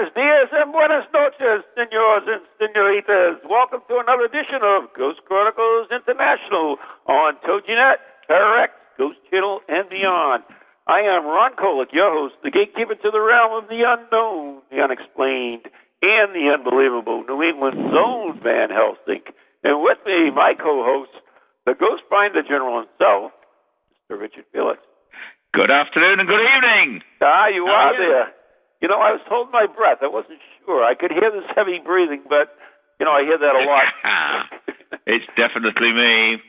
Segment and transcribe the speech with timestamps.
[0.00, 3.36] Buenos dias and buenas noches, senors and senoritas.
[3.44, 10.44] Welcome to another edition of Ghost Chronicles International on TogiNet, Correct, Ghost Channel, and beyond.
[10.88, 14.80] I am Ron Kolek, your host, the gatekeeper to the realm of the unknown, the
[14.80, 15.68] unexplained,
[16.00, 19.20] and the unbelievable New England's own Van Helsing.
[19.64, 21.12] And with me, my co-host,
[21.68, 23.32] the Ghost Finder General himself,
[24.08, 24.16] Mr.
[24.16, 24.80] Richard Felix.
[25.52, 27.02] Good afternoon and good evening.
[27.20, 28.08] Ah, you How are are you?
[28.08, 28.39] there.
[28.80, 29.98] You know, I was holding my breath.
[30.02, 30.84] I wasn't sure.
[30.84, 32.48] I could hear this heavy breathing, but
[32.98, 33.84] you know, I hear that a lot.
[35.06, 36.40] it's definitely me.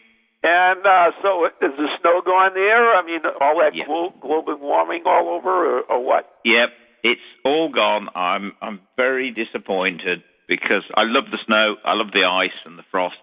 [0.44, 2.96] and uh, so, is the snow going there?
[2.96, 3.86] I mean, all that Yeah.
[3.86, 6.28] glo- global warming all over, or, or what?
[6.46, 6.70] Yep,
[7.04, 8.08] it's all gone.
[8.16, 12.84] I'm I'm very disappointed because I love the snow, I love the ice and the
[12.92, 13.16] frost,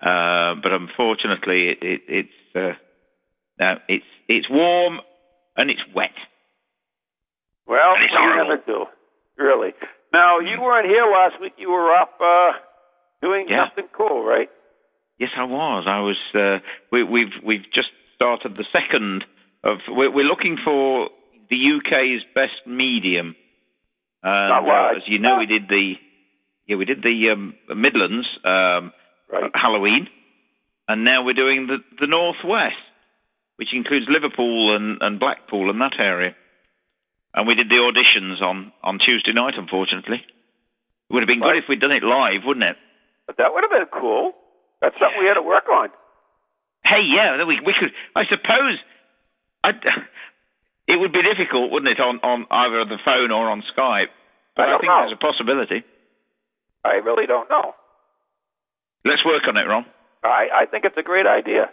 [0.00, 2.74] uh, but unfortunately, it, it, it's uh,
[3.58, 5.00] no, it's it's warm
[5.56, 6.14] and it's wet.
[7.66, 8.56] Well, And what are you horrible.
[8.66, 9.42] gonna do?
[9.42, 9.72] Really?
[10.12, 11.54] Now, you weren't here last week.
[11.56, 12.52] You were up uh,
[13.22, 13.66] doing Yeah.
[13.68, 14.50] something cool, right?
[15.18, 15.84] Yes, I was.
[15.86, 16.18] I was.
[16.34, 16.58] Uh,
[16.90, 19.24] we, we've we've just started the second
[19.64, 19.78] of.
[19.88, 21.08] We're, we're looking for
[21.48, 23.36] the UK's best medium.
[24.22, 25.94] And, Not uh, as you know, we did the
[26.66, 28.92] yeah we did the um, Midlands um,
[29.32, 29.50] Right.
[29.54, 30.08] Halloween,
[30.88, 32.76] and now we're doing the the Northwest,
[33.56, 36.34] which includes Liverpool and, and Blackpool and that area.
[37.34, 39.54] And we did the auditions on on Tuesday night.
[39.56, 42.76] Unfortunately, it would have been good if we'd done it live, wouldn't it?
[43.26, 44.32] But that would have been cool.
[44.80, 45.88] That's something we had to work on.
[46.84, 47.92] Hey, yeah, we we could.
[48.14, 48.76] I suppose.
[49.64, 49.70] I,
[50.92, 54.12] it would be difficult, wouldn't it, on on either the phone or on Skype?
[54.56, 55.00] But I I, think know.
[55.06, 55.84] there's a possibility.
[56.84, 57.74] I really don't know.
[59.04, 59.86] Let's work on it, Ron.
[60.22, 61.70] I, I think it's a great idea.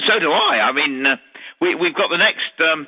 [0.00, 0.62] So do I.
[0.62, 1.16] I mean, uh,
[1.60, 2.86] we we've got the next um,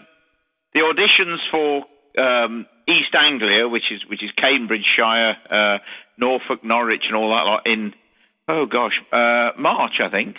[0.74, 1.84] the auditions for
[2.20, 5.78] um, East Anglia, which is which is Cambridgeshire, uh,
[6.18, 7.94] Norfolk, Norwich, and all that lot in.
[8.48, 10.36] Oh gosh, uh, March, I think.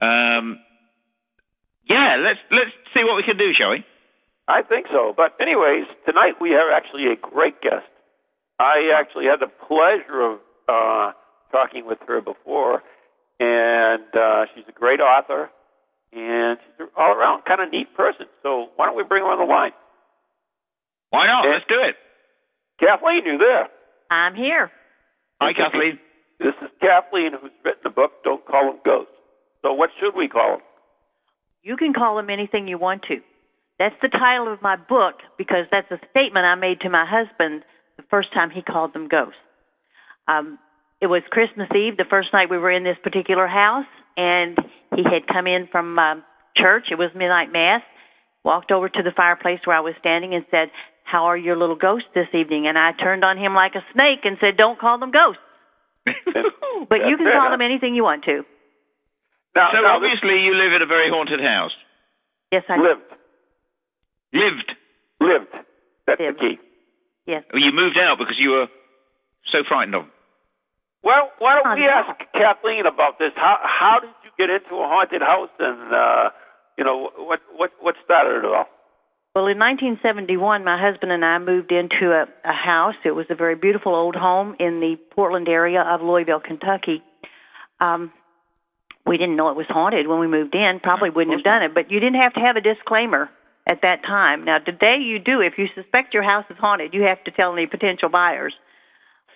[0.00, 0.58] Um,
[1.88, 3.84] yeah, let's let's see what we can do, shall we?
[4.48, 5.12] I think so.
[5.16, 7.86] But anyways, tonight we have actually a great guest.
[8.58, 11.12] I actually had the pleasure of uh,
[11.52, 12.82] talking with her before,
[13.38, 15.50] and uh, she's a great author,
[16.12, 18.26] and she's an all-around kind of neat person.
[18.42, 19.72] So why don't we bring her on the line?
[21.10, 21.44] Why not?
[21.44, 21.54] Yeah.
[21.54, 21.96] Let's do it.
[22.78, 23.68] Kathleen, you there?
[24.10, 24.70] I'm here.
[25.40, 25.98] Hi, Kathleen.
[26.38, 29.12] This is Kathleen, who's written the book "Don't Call Them Ghosts."
[29.62, 30.64] So what should we call them?
[31.62, 33.20] You can call them anything you want to.
[33.78, 37.62] That's the title of my book because that's a statement I made to my husband
[37.96, 39.36] the first time he called them ghosts.
[40.28, 40.58] Um,
[41.00, 43.88] it was Christmas Eve, the first night we were in this particular house,
[44.20, 44.52] and
[44.96, 46.22] he had come in from um,
[46.56, 46.92] church.
[46.92, 47.80] It was midnight mass.
[48.44, 50.68] Walked over to the fireplace where I was standing and said,
[51.04, 54.24] "How are your little ghosts this evening?" And I turned on him like a snake
[54.24, 55.40] and said, "Don't call them ghosts,
[56.04, 57.52] but you can call enough.
[57.56, 58.44] them anything you want to."
[59.56, 61.72] Now, So now this obviously you live in a very haunted house.
[62.52, 62.82] Yes, I do.
[62.84, 63.10] lived,
[64.32, 64.70] Lived.
[65.20, 65.54] lived.
[66.06, 66.38] That's Lived.
[66.38, 66.56] the key.
[67.26, 67.44] Yes.
[67.52, 68.66] Oh, You moved out because you were
[69.52, 70.02] so frightened of.
[70.04, 70.12] them.
[71.02, 73.32] Well, why don't Oh, we ask Kathleen about this?
[73.34, 76.30] How how did you get into a haunted house, and uh,
[76.80, 78.64] you know what what what started it all?
[79.34, 82.96] Well, in 1971, my husband and I moved into a, a house.
[83.04, 87.00] It was a very beautiful old home in the Portland area of Louisville, Kentucky.
[87.78, 88.10] Um,
[89.06, 90.80] we didn't know it was haunted when we moved in.
[90.82, 93.30] Probably wouldn't have done it, but you didn't have to have a disclaimer
[93.70, 94.44] at that time.
[94.44, 95.40] Now, today you do.
[95.40, 98.54] If you suspect your house is haunted, you have to tell any potential buyers.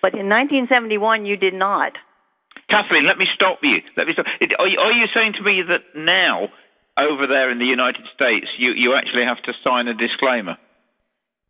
[0.01, 1.93] But in 1971, you did not.
[2.69, 3.77] Kathleen, let me stop you.
[3.97, 4.25] Let me stop.
[4.59, 6.49] Are you, are you saying to me that now,
[6.97, 10.57] over there in the United States, you, you actually have to sign a disclaimer?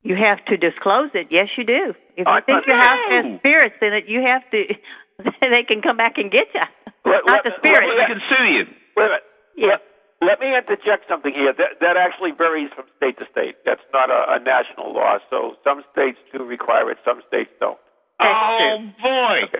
[0.03, 1.27] You have to disclose it.
[1.31, 1.93] Yes, you do.
[2.17, 3.15] If you I- think I your house know.
[3.31, 4.59] has spirits in it, you have to.
[5.41, 6.61] they can come back and get you.
[7.05, 7.89] Let- Not let- the let- spirits.
[7.97, 8.63] They can sue you.
[8.97, 9.23] Wait a minute.
[9.57, 9.67] Yeah.
[9.67, 9.81] Let,
[10.21, 11.53] let me interject something here.
[11.57, 13.55] That, that actually varies from state to state.
[13.65, 15.17] That's not a, a national law.
[15.29, 17.77] So some states do require it, some states don't.
[18.19, 19.59] Oh, That's oh true.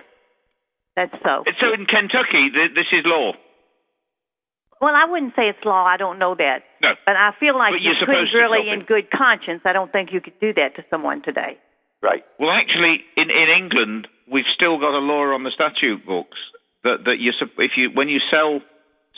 [0.96, 1.44] That's so.
[1.60, 3.32] So in Kentucky, th- this is law.
[4.80, 5.84] Well, I wouldn't say it's law.
[5.84, 6.64] I don't know that.
[6.82, 6.92] No.
[7.04, 10.20] But I feel like But you couldn't really, in good conscience, I don't think you
[10.20, 11.56] could do that to someone today.
[12.02, 12.24] Right.
[12.38, 16.36] Well, actually, in, in England, we've still got a law on the statute books
[16.84, 18.60] that that you sup- if you when you sell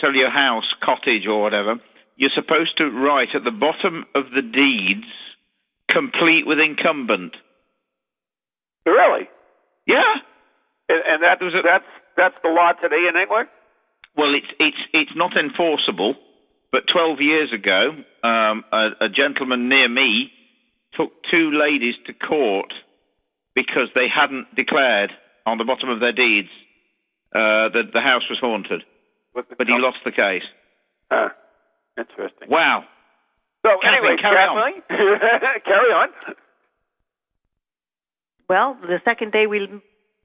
[0.00, 1.74] sell your house, cottage, or whatever,
[2.16, 5.10] you're supposed to write at the bottom of the deeds,
[5.90, 7.34] complete with incumbent.
[8.86, 9.28] Really?
[9.86, 10.22] Yeah.
[10.88, 13.48] And, and that, There's a- that's that's the law today in England.
[14.16, 16.14] Well, it's it's it's not enforceable.
[16.70, 20.30] But 12 years ago, um, a, a gentleman near me
[20.92, 22.74] took two ladies to court
[23.54, 25.10] because they hadn't declared
[25.46, 26.48] on the bottom of their deeds
[27.32, 28.82] uh, that the house was haunted.
[29.34, 30.44] With the But he lost the case.
[31.10, 31.30] Huh.
[31.96, 32.50] Interesting.
[32.50, 32.84] Wow.
[33.64, 34.72] So Kathleen, anyway, carry on.
[35.64, 36.08] Carry on.
[38.48, 39.68] Well, the second day we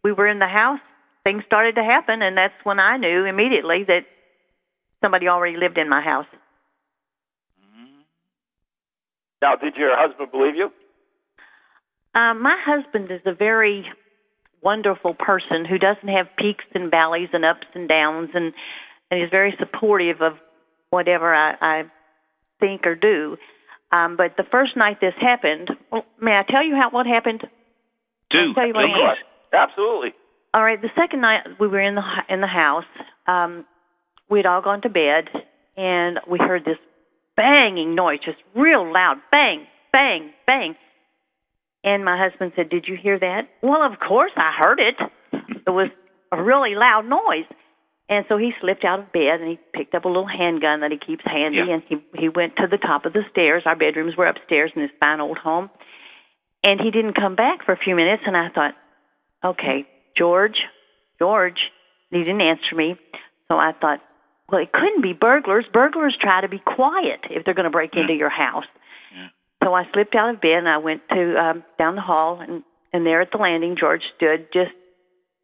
[0.03, 0.79] we were in the house,
[1.23, 4.01] things started to happen, and that's when I knew immediately that
[5.01, 6.27] somebody already lived in my house.
[9.41, 10.71] Now, did your husband believe you?
[12.15, 13.85] Um, my husband is a very
[14.61, 18.53] wonderful person who doesn't have peaks and valleys and ups and downs, and
[19.11, 20.33] and he's very supportive of
[20.89, 21.83] whatever I, I
[22.59, 23.37] think or do.
[23.91, 27.41] Um, but the first night this happened, well, may I tell you how what happened?
[28.31, 29.32] Do, I'll tell you what it please.
[29.53, 30.13] Absolutely.
[30.53, 32.85] All right, the second night we were in the in the house,
[33.27, 33.65] um,
[34.29, 35.25] we'd all gone to bed,
[35.77, 36.77] and we heard this
[37.35, 40.75] banging noise, just real loud, bang, bang, bang.
[41.83, 44.95] And my husband said, "Did you hear that?" Well, of course I heard it.
[45.65, 45.89] It was
[46.31, 47.45] a really loud noise.
[48.09, 50.91] And so he slipped out of bed and he picked up a little handgun that
[50.91, 51.73] he keeps handy Yeah.
[51.75, 53.63] and he he went to the top of the stairs.
[53.65, 55.69] Our bedrooms were upstairs in this fine old home.
[56.63, 58.75] And he didn't come back for a few minutes and I thought,
[59.43, 59.85] okay,
[60.17, 60.57] George,
[61.19, 61.59] George,
[62.09, 62.95] he didn't answer me.
[63.47, 63.99] So I thought,
[64.49, 65.65] well, it couldn't be burglars.
[65.71, 68.65] Burglars try to be quiet if they're going to break into your house.
[69.63, 72.63] So I slipped out of bed and I went to um, down the hall, and
[72.91, 74.71] and there at the landing, George stood just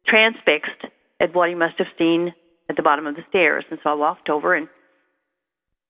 [0.06, 0.84] transfixed
[1.18, 2.32] at what he must have seen
[2.68, 3.64] at the bottom of the stairs.
[3.70, 4.68] And so I walked over and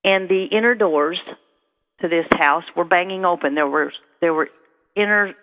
[0.02, 1.20] and the inner doors
[2.00, 3.54] to this house were banging open.
[3.54, 4.48] There were there were
[4.96, 5.34] inner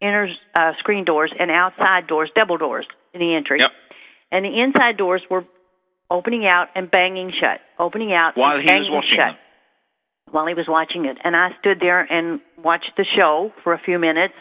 [0.00, 3.60] inner uh, screen doors and outside doors, double doors in the entry.
[3.60, 3.70] Yep.
[4.32, 5.44] And the inside doors were
[6.10, 9.34] opening out and banging shut, opening out While and he was watching shut.
[9.34, 9.36] them.
[10.32, 13.80] While he was watching it, and I stood there and watched the show for a
[13.84, 14.34] few minutes,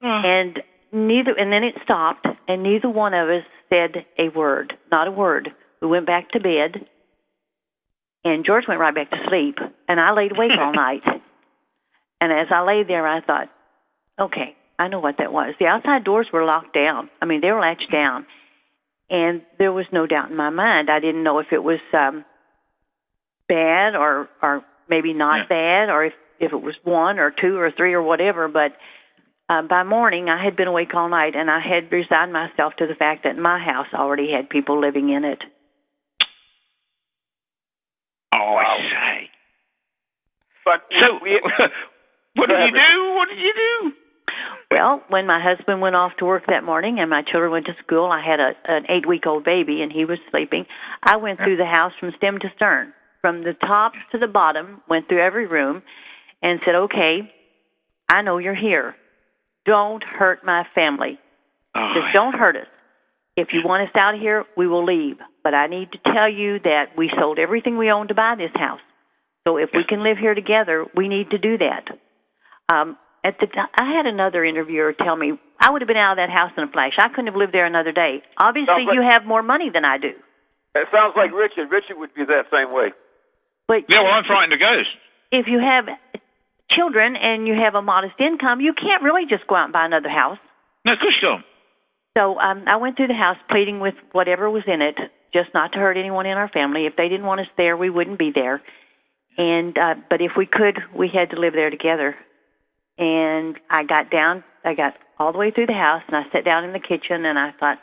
[0.00, 0.58] and
[0.92, 5.12] neither, and then it stopped, and neither one of us said a word, not a
[5.12, 5.50] word.
[5.80, 6.86] We went back to bed,
[8.24, 9.58] and George went right back to sleep,
[9.88, 11.02] and I laid awake all night.
[12.20, 13.48] And as I lay there, I thought,
[14.20, 15.54] okay, I know what that was.
[15.60, 17.08] The outside doors were locked down.
[17.20, 18.26] I mean, they were latched down,
[19.08, 20.90] and there was no doubt in my mind.
[20.90, 22.24] I didn't know if it was um,
[23.48, 25.46] bad or or maybe not Yeah.
[25.48, 28.48] bad, or if if it was one or two or three or whatever.
[28.48, 28.72] But
[29.48, 32.86] uh, by morning, I had been awake all night, and I had resigned myself to
[32.86, 35.42] the fact that my house already had people living in it.
[38.34, 39.30] Oh, I say.
[40.64, 41.40] But So, we,
[42.34, 43.14] what Go did you do?
[43.14, 43.92] What did you do?
[44.72, 47.76] Well, when my husband went off to work that morning and my children went to
[47.84, 50.64] school, I had a an eight week old baby and he was sleeping.
[51.02, 54.80] I went through the house from stem to stern, from the top to the bottom,
[54.88, 55.82] went through every room
[56.40, 57.30] and said, Okay,
[58.08, 58.96] I know you're here.
[59.66, 61.18] Don't hurt my family.
[61.74, 62.66] Oh, Just don't hurt us.
[63.36, 65.18] If you want us out of here, we will leave.
[65.44, 68.52] But I need to tell you that we sold everything we owned to buy this
[68.54, 68.80] house.
[69.46, 71.88] So if we can live here together, we need to do that.
[72.70, 76.12] Um, at the time, I had another interviewer tell me I would have been out
[76.12, 76.94] of that house in a flash.
[76.98, 78.22] I couldn't have lived there another day.
[78.36, 80.12] Obviously, like- you have more money than I do.
[80.74, 81.70] it sounds like Richard.
[81.70, 82.92] Richard would be that same way.
[83.68, 84.90] But Yeah, well, I'm frightened of ghosts.
[85.30, 85.86] if you have
[86.70, 89.84] children and you have a modest income, you can't really just go out and buy
[89.84, 90.38] another house.
[90.84, 91.44] No, of course you don't.
[92.18, 94.96] So um, I went through the house pleading with whatever was in it,
[95.32, 96.86] just not to hurt anyone in our family.
[96.86, 98.60] If they didn't want us there, we wouldn't be there.
[99.38, 102.16] And uh, but if we could, we had to live there together.
[103.02, 106.44] And I got down, I got all the way through the house, and I sat
[106.44, 107.78] down in the kitchen, and I thought,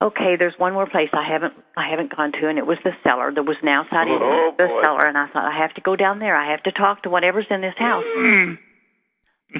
[0.00, 2.92] okay, there's one more place I haven't I haven't gone to, and it was the
[3.02, 3.32] cellar.
[3.34, 4.82] There was an outside in Oh, the boy.
[4.84, 6.36] cellar, and I thought I have to go down there.
[6.36, 8.04] I have to talk to whatever's in this house.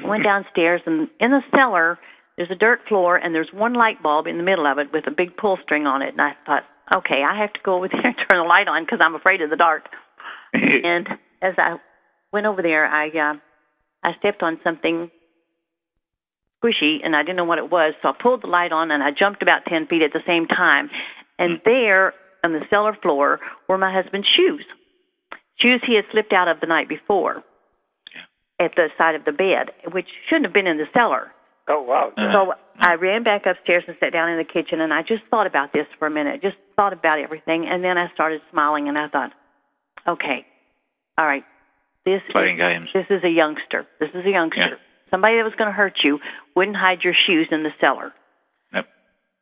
[0.05, 1.99] Went downstairs, and in the cellar
[2.37, 5.07] there's a dirt floor, and there's one light bulb in the middle of it with
[5.09, 6.11] a big pull string on it.
[6.15, 6.63] And I thought,
[6.95, 9.43] okay, I have to go over there and turn the light on because I'm afraid
[9.43, 9.87] of the dark.
[10.55, 11.09] and
[11.43, 11.77] as I
[12.33, 13.35] went over there, I uh,
[14.03, 15.11] I stepped on something
[16.63, 17.95] squishy, and I didn't know what it was.
[18.03, 20.47] So I pulled the light on, and I jumped about ten feet at the same
[20.47, 20.91] time.
[21.39, 21.65] And mm.
[21.65, 22.15] there,
[22.45, 24.65] on the cellar floor, were my husband's shoes,
[25.59, 27.43] shoes he had slipped out of the night before,
[28.59, 31.33] at the side of the bed, which shouldn't have been in the cellar.
[31.69, 32.13] Oh wow.
[32.17, 35.47] So I ran back upstairs and sat down in the kitchen, and I just thought
[35.47, 36.43] about this for a minute.
[36.43, 39.31] Just thought about everything, and then I started smiling, and I thought,
[40.09, 40.45] okay,
[41.17, 41.45] all right,
[42.11, 42.89] this Playing is, games.
[42.93, 43.87] This is a youngster.
[43.99, 44.61] This is a youngster.
[44.61, 45.11] Yeah.
[45.11, 46.19] Somebody that was going to hurt you
[46.55, 48.13] wouldn't hide your shoes in the cellar.
[48.73, 48.87] Yep.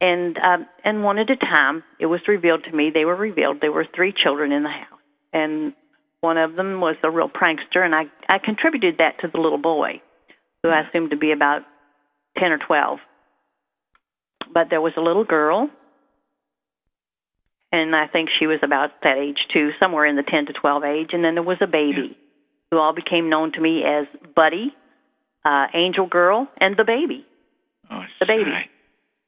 [0.01, 2.91] And um, and one at a time, it was revealed to me.
[2.93, 3.61] They were revealed.
[3.61, 5.01] There were three children in the house,
[5.33, 5.75] and
[6.21, 9.59] one of them was a real prankster, and I I contributed that to the little
[9.59, 10.01] boy,
[10.63, 11.63] who I assumed to be about
[12.39, 13.01] ten or twelve.
[14.53, 15.69] But there was a little girl,
[17.71, 20.83] and I think she was about that age too, somewhere in the ten to twelve
[20.85, 22.17] age, and then there was a baby,
[22.71, 24.75] who all became known to me as Buddy,
[25.45, 27.25] uh, Angel Girl, and the baby.
[27.91, 28.45] Oh, The baby.
[28.51, 28.71] say.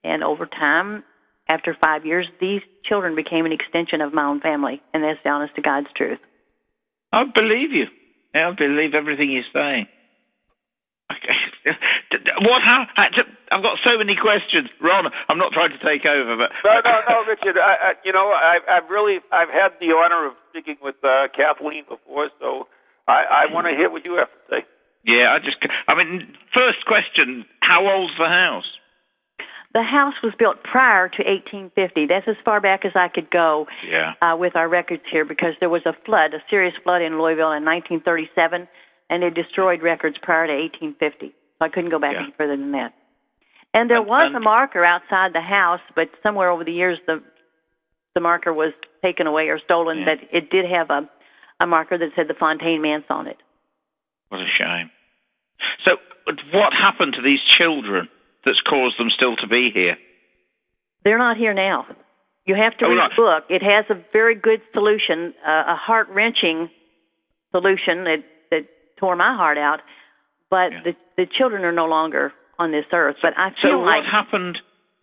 [0.05, 1.05] And over time,
[1.49, 5.31] after five years, these children became an extension of my own family, and that's the
[5.31, 6.19] honest to God's truth.
[7.13, 7.87] I believe you.
[8.35, 9.87] I believe everything you're saying.
[11.11, 11.37] Okay.
[12.13, 12.63] D- d- What?
[12.63, 12.87] How?
[12.97, 15.11] I- d- I've got so many questions, Ron.
[15.29, 17.59] I'm not trying to take over, but No, no, no, Richard.
[17.59, 21.27] I, I, you know, I, I've really, I've had the honor of speaking with uh,
[21.37, 22.69] Kathleen before, so
[23.11, 24.61] I, I want to hear what you have to say.
[25.05, 25.57] yeah, I just.
[25.89, 28.71] I mean, first question: How old's the house?
[29.73, 32.07] The house was built prior to 1850.
[32.07, 34.15] That's as far back as I could go Yeah.
[34.21, 37.53] uh, with our records here because there was a flood, a serious flood in Louisville
[37.53, 38.67] in 1937,
[39.11, 41.29] and it destroyed records prior to 1850.
[41.29, 42.25] So I couldn't go back Yeah.
[42.25, 42.95] any further than that.
[43.73, 46.99] And there And- was and- a marker outside the house, but somewhere over the years
[47.07, 47.23] the
[48.17, 48.73] the marker was
[49.05, 49.99] taken away or stolen.
[49.99, 50.05] Yeah.
[50.17, 51.09] That it did have a
[51.61, 53.37] a marker that said the Fontaine Manse on it.
[54.31, 54.91] What a shame.
[55.87, 55.97] So,
[56.53, 58.09] what happened to these children
[58.45, 59.97] that's caused them still to be here?
[61.05, 61.87] They're not here now.
[62.47, 63.11] You have to Oh, read right.
[63.11, 63.45] the book.
[63.51, 66.71] It has a very good solution, uh, a heart wrenching
[67.53, 68.65] solution that that
[68.99, 69.81] tore my heart out.
[70.51, 70.81] But Yeah.
[70.85, 73.17] the the children are no longer on this earth.
[73.23, 74.59] But I So, feel like what happened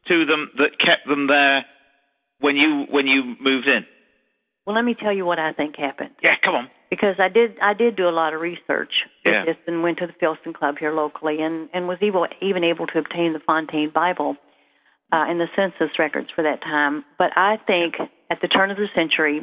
[0.08, 1.66] to them that kept them there
[2.40, 3.86] when you when you moved in?
[4.68, 6.12] Well, let me tell you what I think happened.
[6.22, 6.70] Yeah, come on.
[6.90, 8.92] because I did I did do a lot of research
[9.26, 12.66] with this and went to the Filson Club here locally and and was able, even
[12.66, 14.36] able to obtain the Fontaine Bible
[15.14, 17.06] uh, and the census records for that time.
[17.18, 17.96] But I think
[18.30, 19.42] at the turn of the century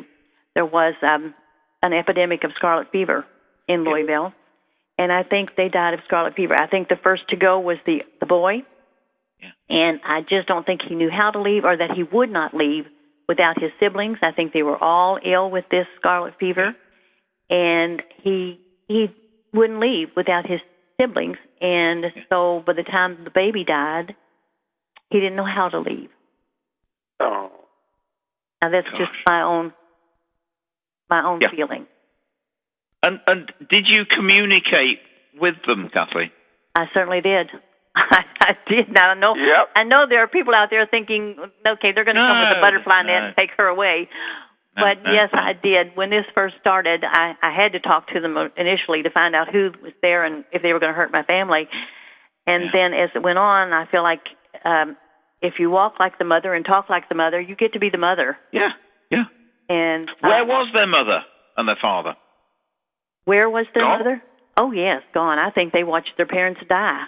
[0.55, 1.33] there was um,
[1.83, 3.25] an epidemic of scarlet fever
[3.67, 4.35] in Louisville,
[4.99, 6.55] and I think they died of scarlet fever.
[6.55, 8.57] I think the first to go was the the boy,
[9.41, 9.51] Yeah.
[9.71, 12.53] and I just don't think he knew how to leave or that he would not
[12.55, 12.85] leave
[13.29, 14.19] without his siblings.
[14.23, 16.75] I think they were all ill with this scarlet fever
[17.51, 19.07] and he he
[19.53, 20.61] wouldn't leave without his
[21.01, 24.15] siblings and so by the time the baby died
[25.11, 26.09] he didn't know how to leave
[27.21, 27.51] Oh.
[28.63, 29.73] now that's just my own
[31.11, 31.51] my own Yeah.
[31.51, 31.87] feeling
[33.03, 35.01] And and did you communicate
[35.39, 36.31] with them, Kathleen?
[36.75, 37.51] i certainly did
[37.97, 39.69] I, I did now i know Yep.
[39.77, 41.37] i know there are people out there thinking
[41.67, 43.27] okay they're going to come with No, a butterfly net no.
[43.29, 44.09] and take her away
[44.77, 45.31] but no, yes.
[45.33, 45.95] I did.
[45.97, 49.47] When this first started, I, I had to talk to them initially to find out
[49.53, 51.69] who was there and if they were going to hurt my family.
[52.45, 52.71] And Yeah.
[52.73, 54.23] then as it went on, I feel like
[54.65, 54.97] um,
[55.41, 57.89] if you walk like the mother and talk like the mother, you get to be
[57.89, 58.37] the mother.
[58.51, 58.71] Yeah,
[59.13, 59.27] yeah.
[59.69, 61.21] And Where was their mother
[61.57, 62.17] and their father?
[63.27, 63.99] where was their Gone?
[64.01, 64.23] mother?
[64.57, 65.39] Oh yes, gone.
[65.39, 67.05] I think they watched their parents die.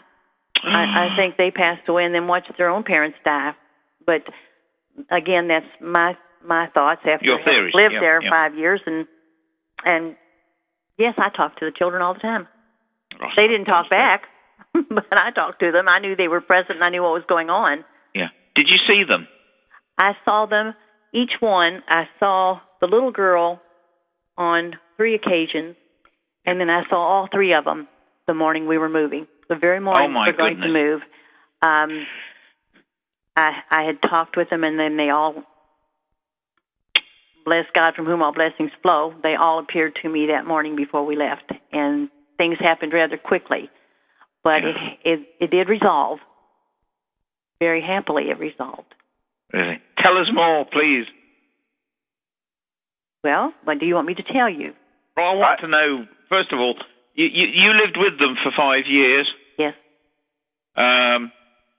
[0.65, 1.17] I, I mm.
[1.17, 3.53] think they passed away and then watched their own parents die.
[4.05, 4.23] But
[5.11, 8.31] again, that's my my thoughts after theories, lived yeah, there yeah.
[8.31, 9.07] five years and
[9.85, 10.17] and
[10.99, 12.47] yes, I talked to the children all the time.
[13.19, 14.23] Gosh, They didn't talk back,
[14.73, 15.89] but I talked to them.
[15.89, 17.85] I knew they were present and I knew what was going on.
[18.15, 18.29] Yeah.
[18.55, 19.27] Did you see them?
[19.99, 20.75] I saw them
[21.13, 21.83] each one.
[21.89, 23.61] I saw the little girl
[24.37, 25.77] on three occasions,
[26.45, 27.89] and then I saw all three of them
[28.27, 29.27] the morning we were moving.
[29.49, 31.00] The very morning Oh, my we were going to move.
[31.62, 32.07] Um,
[33.37, 35.35] I I had talked with them, and then they all,
[37.45, 39.15] bless God from whom all blessings flow.
[39.23, 43.71] They all appeared to me that morning before we left, and things happened rather quickly.
[44.43, 44.69] But Yeah.
[44.71, 46.19] it, it it did resolve.
[47.61, 48.93] Very happily, it resolved.
[49.53, 49.81] Really?
[50.05, 51.07] Tell us more, please.
[53.25, 54.75] Well, what do you want me to tell you?
[55.17, 56.75] Well, I want to know, first of all,
[57.17, 59.27] you, you, you lived with them for five years.
[59.59, 59.75] Yes,
[60.77, 61.33] Um,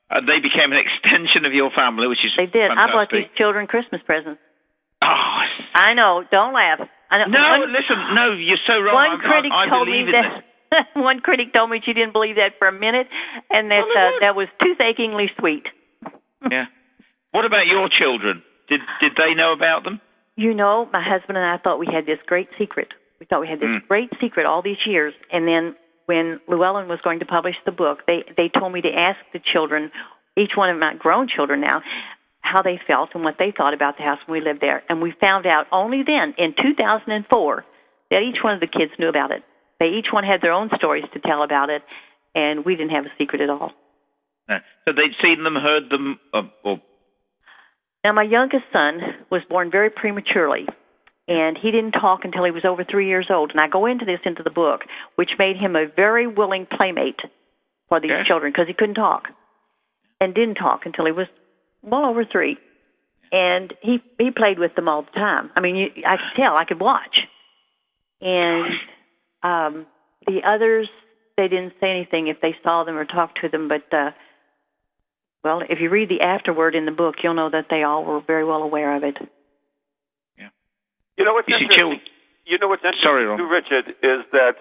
[0.09, 2.71] and they became an extension of your family, which is they did.
[2.71, 3.37] I bought these fantastic.
[3.37, 4.41] children Christmas presents.
[5.01, 5.37] Oh,
[5.75, 6.23] I know.
[6.31, 6.81] Don't laugh.
[7.11, 7.25] I know.
[7.29, 8.95] no, one, listen, no, you're so wrong.
[8.95, 10.43] one I'm- critic I, I told me believe in this.
[10.71, 10.87] that.
[10.99, 13.07] one critic told me she didn't believe that for a minute,
[13.49, 15.63] and that uh, that was toothachingly sweet.
[16.51, 16.65] Yeah.
[17.31, 18.43] What about your children?
[18.69, 19.99] Did did they know about them?
[20.35, 22.89] You know, my husband and I thought we had this great secret.
[23.19, 23.87] We thought we had this Mm.
[23.87, 28.05] great secret all these years, and then when Llewellyn was going to publish the book,
[28.05, 29.91] they they told me to ask the children,
[30.35, 31.81] each one of my grown children now,
[32.41, 34.83] how they felt and what they thought about the house when we lived there.
[34.89, 37.65] And we found out only then, in 2004,
[38.11, 39.43] that each one of the kids knew about it.
[39.79, 41.83] They each one had their own stories to tell about it,
[42.33, 43.73] and we didn't have a secret at all.
[44.47, 46.79] So they'd seen them, heard them, uh, or
[48.03, 50.65] Now, my youngest son was born very prematurely,
[51.27, 53.51] and he didn't talk until he was over three years old.
[53.51, 54.81] And I go into this into the book,
[55.15, 57.19] which made him a very willing playmate
[57.89, 58.27] for these Okay.
[58.27, 59.29] children because he couldn't talk
[60.19, 61.27] and didn't talk until he was
[61.81, 62.57] well over three.
[63.31, 65.51] And he he played with them all the time.
[65.55, 67.27] I mean, you, I could tell, I could watch.
[68.21, 68.65] And
[69.43, 69.87] um,
[70.25, 70.89] the others,
[71.35, 73.83] they didn't say anything if they saw them or talked to them, but.
[73.93, 74.11] uh
[75.43, 78.19] well, if you read the afterword in the book, you'll know that they all were
[78.19, 79.17] very well aware of it.
[81.17, 81.99] You know what's You interesting?
[81.99, 82.13] Jill-
[82.45, 83.37] You know what's interesting, Sorry, Ron.
[83.37, 84.55] too, Richard, is that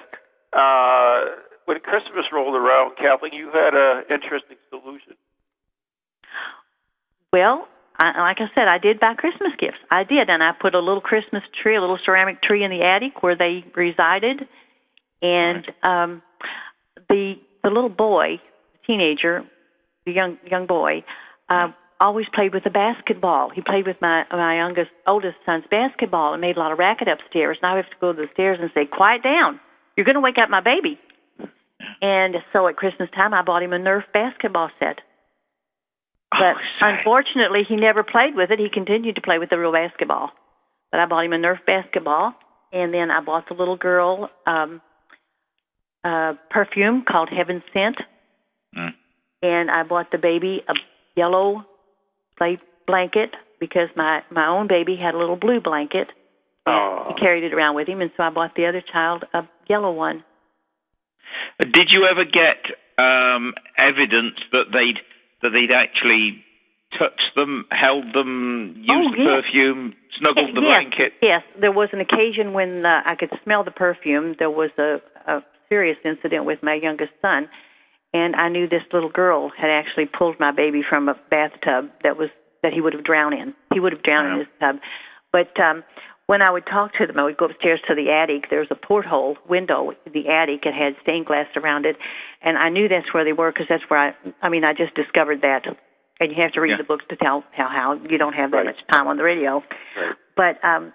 [0.52, 1.36] uh,
[1.66, 5.14] when Christmas rolled around, Kathleen, you had an interesting solution.
[7.32, 9.78] Well, I, like I said, I did buy Christmas gifts.
[9.90, 12.82] I did, and I put a little Christmas tree, a little ceramic tree in the
[12.82, 14.46] attic where they resided,
[15.22, 16.22] and um,
[17.08, 18.40] the the little boy,
[18.86, 19.44] teenager,
[20.04, 21.04] the young young boy,
[21.48, 21.68] uh,
[22.00, 23.50] always played with the basketball.
[23.50, 27.08] He played with my my youngest oldest son's basketball and made a lot of racket
[27.08, 27.58] upstairs.
[27.62, 29.60] Now I have to go to the stairs and say, "Quiet down!
[29.97, 30.99] You're going to wake up my baby."
[32.02, 35.00] And so at Christmas time, I bought him a Nerf basketball set.
[36.30, 38.58] But Oh, unfortunately, he never played with it.
[38.58, 40.32] He continued to play with the real basketball.
[40.90, 42.34] But I bought him a Nerf basketball,
[42.73, 44.80] and then I bought the little girl um,
[46.04, 47.97] uh, perfume called Heaven Scent,
[48.76, 48.92] Mm.
[49.42, 50.75] and I bought the baby a
[51.14, 51.64] yellow
[52.36, 56.08] play blanket because my my own baby had a little blue blanket.
[56.66, 57.08] Oh.
[57.08, 59.92] He carried it around with him, and so I bought the other child a yellow
[59.92, 60.25] one.
[61.60, 62.66] Did you ever get
[62.99, 64.99] um, evidence that they'd
[65.42, 66.42] that they'd actually
[66.99, 71.12] touched them, held them, used Oh, the perfume, snuggled the yes, blanket?
[71.20, 74.34] Yes, there was an occasion when uh, I could smell the perfume.
[74.38, 77.49] There was a, a serious incident with my youngest son,
[78.16, 82.16] and I knew this little girl had actually pulled my baby from a bathtub that
[82.20, 82.30] was
[82.62, 83.48] that he would have drowned in.
[83.74, 84.76] He would have drowned in his tub.
[85.36, 85.84] But um,
[86.26, 88.48] when I would talk to them, I would go upstairs to the attic.
[88.50, 90.60] There was a porthole window in the attic.
[90.70, 91.96] It had stained glass around it,
[92.42, 94.08] and I knew that's where they were because that's where I.
[94.42, 95.62] I mean, I just discovered that.
[96.18, 96.78] And you have to read Yeah.
[96.82, 98.66] the books to tell how how you don't have that Right.
[98.72, 99.62] much time on the radio.
[100.00, 100.16] Right.
[100.42, 100.92] But um,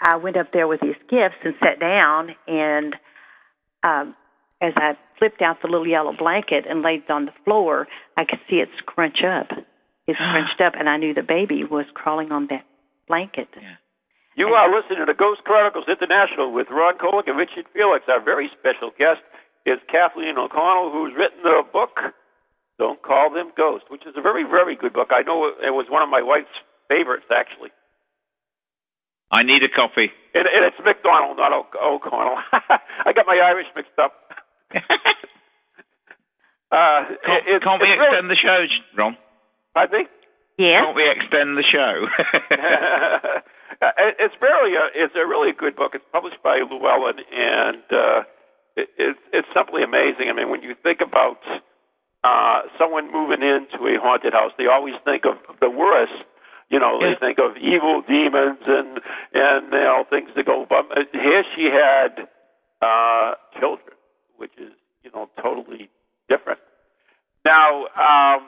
[0.00, 2.96] I went up there with these gifts and sat down, and
[3.90, 4.16] um,
[4.62, 8.24] as I flipped out the little yellow blanket and laid it on the floor, I
[8.24, 9.50] could see it scrunch up.
[10.06, 12.64] It scrunched up, and I knew the baby was crawling on that
[13.08, 13.48] blanket.
[14.36, 18.06] You are listening to Ghost Chronicles International with Ron Kolek and Richard Felix.
[18.08, 19.20] Our very special guest
[19.66, 21.98] is Kathleen O'Connell, who's written the book
[22.78, 25.10] Don't Call Them Ghosts, which is a very, very good book.
[25.10, 26.54] I know it was one of my wife's
[26.88, 27.70] favorites, actually.
[29.32, 30.12] I need a copy.
[30.34, 32.36] And, and it's McConnell, not o- O'Connell.
[32.52, 34.12] I got my Irish mixed up.
[36.72, 38.58] Uh, Can't, it, can't we it's really- extend the show,
[38.96, 39.16] Ron?
[39.74, 40.06] Pardon me?
[40.56, 40.80] Yes.
[40.80, 41.94] Can't we extend the show?
[43.82, 45.90] It- it's really a it's a really good book.
[45.94, 48.22] It's published by Llewellyn, and uh,
[48.76, 50.30] it, it's it's simply amazing.
[50.30, 51.42] I mean, when you think about
[52.22, 56.14] uh, someone moving into a haunted house, they always think of the worst.
[56.70, 57.14] You know, Yeah.
[57.18, 59.00] they think of evil demons and
[59.34, 60.64] and you know things that go.
[60.68, 62.28] But here she had
[62.86, 63.96] uh, children,
[64.36, 65.88] which is you know totally
[66.28, 66.60] different.
[67.44, 68.46] Now, um,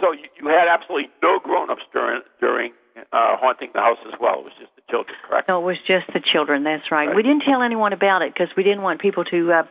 [0.00, 2.72] so you, you had absolutely no grown-ups during during
[3.12, 4.40] uh, haunting the house as well.
[4.40, 5.48] It was just the children, correct?
[5.48, 6.64] No, it was just the children.
[6.64, 7.06] That's right.
[7.06, 7.16] Right.
[7.16, 9.62] We didn't tell anyone about it because we didn't want people to uh,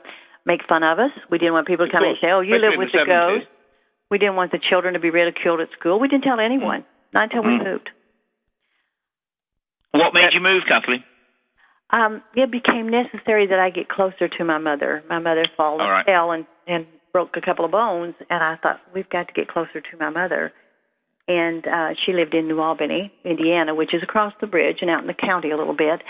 [0.45, 1.11] make fun of us.
[1.29, 3.11] We didn't want people to come and say, "Oh, you Especially live with the the
[3.11, 3.47] ghost."
[4.09, 5.99] We didn't want the children to be ridiculed at school.
[5.99, 6.85] We didn't tell anyone.
[7.13, 7.63] Not until we Mm.
[7.63, 7.89] moved.
[9.91, 11.03] what made you move, Kathleen?
[11.91, 15.03] Um, it became necessary that I get closer to my mother.
[15.09, 16.05] My mother fall, All right.
[16.05, 19.47] fell and, and broke a couple of bones, and I thought we've got to get
[19.47, 20.51] closer to my mother.
[21.29, 25.01] and uh, she lived in New Albany, Indiana, which is across the bridge and out
[25.01, 26.01] in the county a little bit.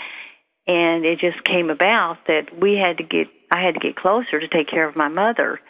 [0.66, 4.38] And it just came about that we had to get, I had to get closer
[4.38, 5.60] to take care of my mother,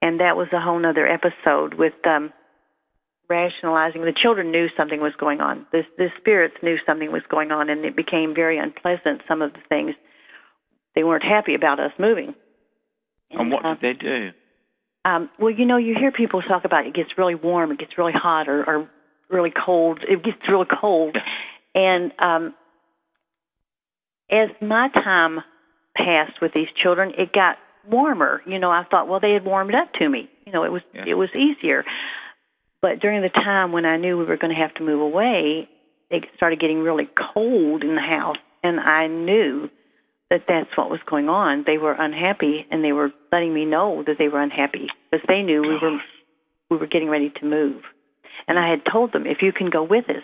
[0.00, 2.32] and that was a whole other episode with um,
[3.28, 4.02] rationalizing.
[4.02, 5.66] The children knew something was going on.
[5.72, 9.22] The the spirits knew something was going on, and it became very unpleasant.
[9.28, 9.94] Some of the things
[10.94, 12.34] they weren't happy about us moving.
[13.30, 14.30] And what uh, did they do?
[15.04, 17.96] um, well, you know, you hear people talk about it gets really warm, it gets
[17.98, 18.90] really hot, or, or
[19.28, 20.00] really cold.
[20.08, 21.16] It gets really cold,
[21.74, 22.54] and um,
[24.30, 25.40] as my time
[25.96, 27.56] passed with these children, it got
[27.88, 28.42] warmer.
[28.46, 30.28] You know, I thought, well, they had warmed up to me.
[30.44, 31.04] You know, it was Yeah.
[31.06, 31.84] it was easier.
[32.82, 35.68] But during the time when I knew we were going to have to move away,
[36.10, 39.70] it started getting really cold in the house, and I knew
[40.30, 41.64] that that's what was going on.
[41.66, 45.42] They were unhappy, and they were letting me know that they were unhappy because they
[45.42, 45.98] knew we were
[46.70, 47.82] we were getting ready to move.
[48.48, 50.22] And I had told them, if you can go with us,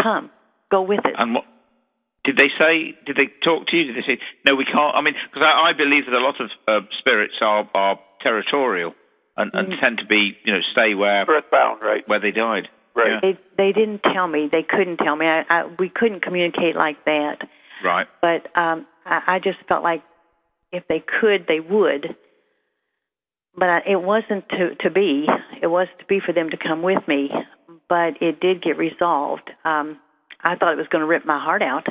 [0.00, 0.30] come,
[0.70, 1.12] go with us.
[1.18, 1.44] And what
[2.24, 2.94] did they say?
[3.06, 3.84] Did they talk to you?
[3.92, 4.54] Did they say no?
[4.54, 4.94] We can't.
[4.94, 8.94] I mean, because I, I believe that a lot of uh, spirits are are territorial
[9.38, 9.80] and, and Mm.
[9.80, 12.06] tend to be, you know, stay where Earthbound, right?
[12.06, 12.68] where they died.
[12.94, 13.22] Right.
[13.22, 14.48] They they didn't tell me.
[14.50, 15.26] They couldn't tell me.
[15.26, 17.38] I, I we couldn't communicate like that.
[17.84, 18.06] Right.
[18.20, 20.02] But um, I, I just felt like
[20.72, 22.16] if they could, they would.
[23.56, 25.26] But I, it wasn't to to be.
[25.62, 27.30] It was to be for them to come with me.
[27.88, 29.48] But it did get resolved.
[29.64, 29.98] Um,
[30.42, 31.86] I thought it was going to rip my heart out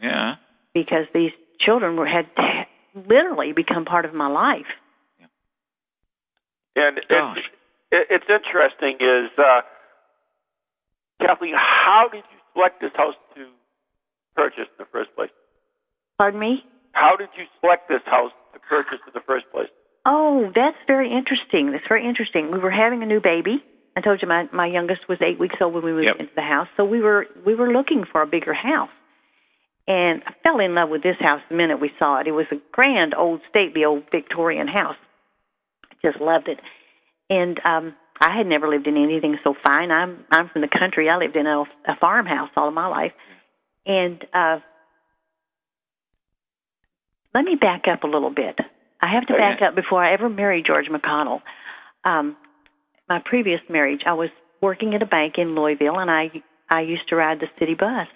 [0.00, 0.34] Yeah.
[0.74, 2.26] because these children were had
[2.94, 4.66] literally become part of my life.
[6.78, 7.42] And Gosh.
[7.90, 9.66] it's, it's interesting is, uh,
[11.18, 13.50] Kathleen, how did you select this house to
[14.36, 15.30] purchase in the first place?
[16.18, 16.62] Pardon me.
[16.92, 19.68] How did you select this house to purchase in the first place?
[20.06, 21.72] Oh, that's very interesting.
[21.72, 22.50] That's very interesting.
[22.52, 23.62] We were having a new baby.
[23.96, 26.20] I told you my my youngest was eight weeks old when we moved Yep.
[26.20, 28.94] into the house, so we were we were looking for a bigger house.
[29.88, 32.26] And I fell in love with this house the minute we saw it.
[32.28, 34.96] It was a grand old stately old Victorian house.
[36.02, 36.58] Just loved it.
[37.30, 39.90] And um I had never lived in anything so fine.
[39.90, 41.08] I'm I'm from the country.
[41.08, 43.12] I lived in a, a farmhouse all of my life.
[43.86, 44.58] And uh
[47.34, 48.58] let me back up a little bit.
[49.00, 49.40] I have to Okay.
[49.42, 51.40] back up before I ever married George McConnell.
[52.04, 52.36] Um,
[53.08, 54.30] my previous marriage, I was
[54.60, 58.08] working at a bank in Louisville, and I I used to ride the city bus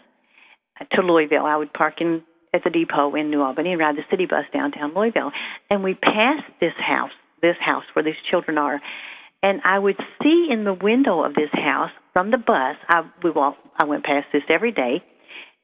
[0.92, 1.46] to Louisville.
[1.46, 2.22] I would park in
[2.54, 5.30] at the depot in New Albany and ride the city bus downtown Louisville.
[5.70, 8.80] And we passed this house, this house where these children are,
[9.42, 12.76] and I would see in the window of this house from the bus.
[12.88, 13.56] I we walk.
[13.76, 15.02] I went past this every day,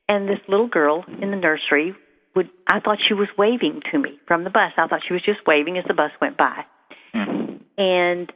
[0.08, 1.94] and this little girl in the nursery
[2.34, 2.50] would.
[2.66, 4.72] I thought she was waving to me from the bus.
[4.76, 6.64] I thought she was just waving as the bus went by
[7.12, 7.56] Hmm.
[7.78, 8.32] and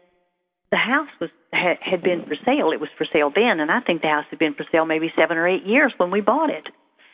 [0.71, 2.73] the house was had, had been for sale.
[2.73, 5.13] It was for sale then, and I think the house had been for sale maybe
[5.17, 6.67] seven or eight years when we bought it.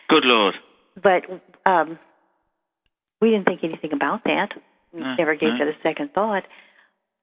[0.08, 0.54] Good lord.
[0.94, 1.24] But
[1.66, 1.98] um,
[3.20, 4.50] we didn't think anything about that.
[4.94, 5.58] Uh, Never gave uh.
[5.58, 6.44] that a second thought.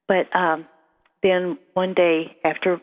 [0.08, 0.68] But um,
[1.24, 2.80] then one day after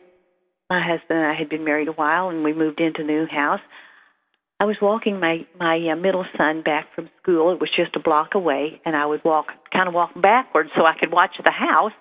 [0.69, 3.25] my husband and I had been married a while, and we moved into the new
[3.25, 3.61] house.
[4.59, 7.51] I was walking my my uh, middle son back from school.
[7.53, 10.85] It was just a block away, and I would walk kind of walk backwards so
[10.85, 11.91] I could watch the house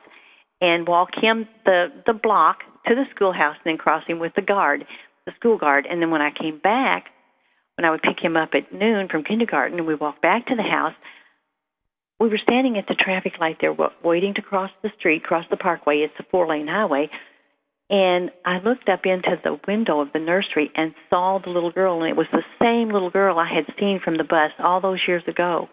[0.61, 4.43] and walk him the the block to the schoolhouse and then cross him with the
[4.43, 4.85] guard,
[5.27, 5.87] the school guard.
[5.91, 7.07] And then when I came back,
[7.77, 10.55] when I would pick him up at noon from kindergarten and we walked back to
[10.55, 10.95] the house,
[12.23, 15.45] we were standing at the traffic light there wa- waiting to cross the street, cross
[15.51, 15.99] the parkway.
[15.99, 17.11] It's a four lane highway.
[17.91, 22.01] And I looked up into the window of the nursery and saw the little girl,
[22.01, 25.01] and it was the same little girl I had seen from the bus all those
[25.07, 25.69] years ago.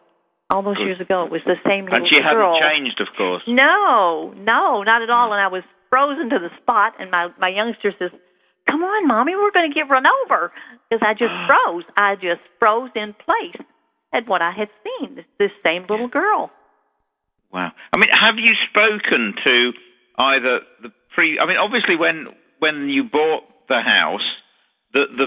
[0.50, 0.86] All those Good.
[0.88, 2.08] years ago, it was the same little girl.
[2.08, 2.58] And she girl.
[2.58, 3.44] hadn't changed, of course.
[3.48, 5.32] No, no, not at all.
[5.32, 6.94] And I was frozen to the spot.
[7.00, 8.10] And my my youngster says,
[8.68, 10.52] "Come on, mommy, we're going to get run over."
[10.90, 11.84] Because I just froze.
[11.96, 13.62] I just froze in place
[14.14, 15.16] at what I had seen.
[15.16, 16.52] This, this same little girl.
[17.52, 17.72] Wow.
[17.94, 19.72] I mean, have you spoken to
[20.18, 21.40] either the pre?
[21.40, 22.28] I mean, obviously, when
[22.60, 24.26] when you bought the house,
[24.94, 25.26] the the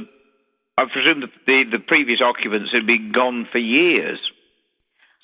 [0.78, 4.18] I presume the the, the previous occupants had been gone for years.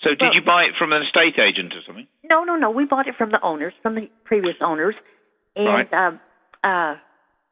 [0.02, 2.06] So, did Well- you buy it from an estate agent or something?
[2.24, 2.70] No, no, no.
[2.70, 4.94] We bought it from the owners, from the previous owners,
[5.56, 5.92] and Right.
[5.94, 6.20] um,
[6.62, 6.94] uh,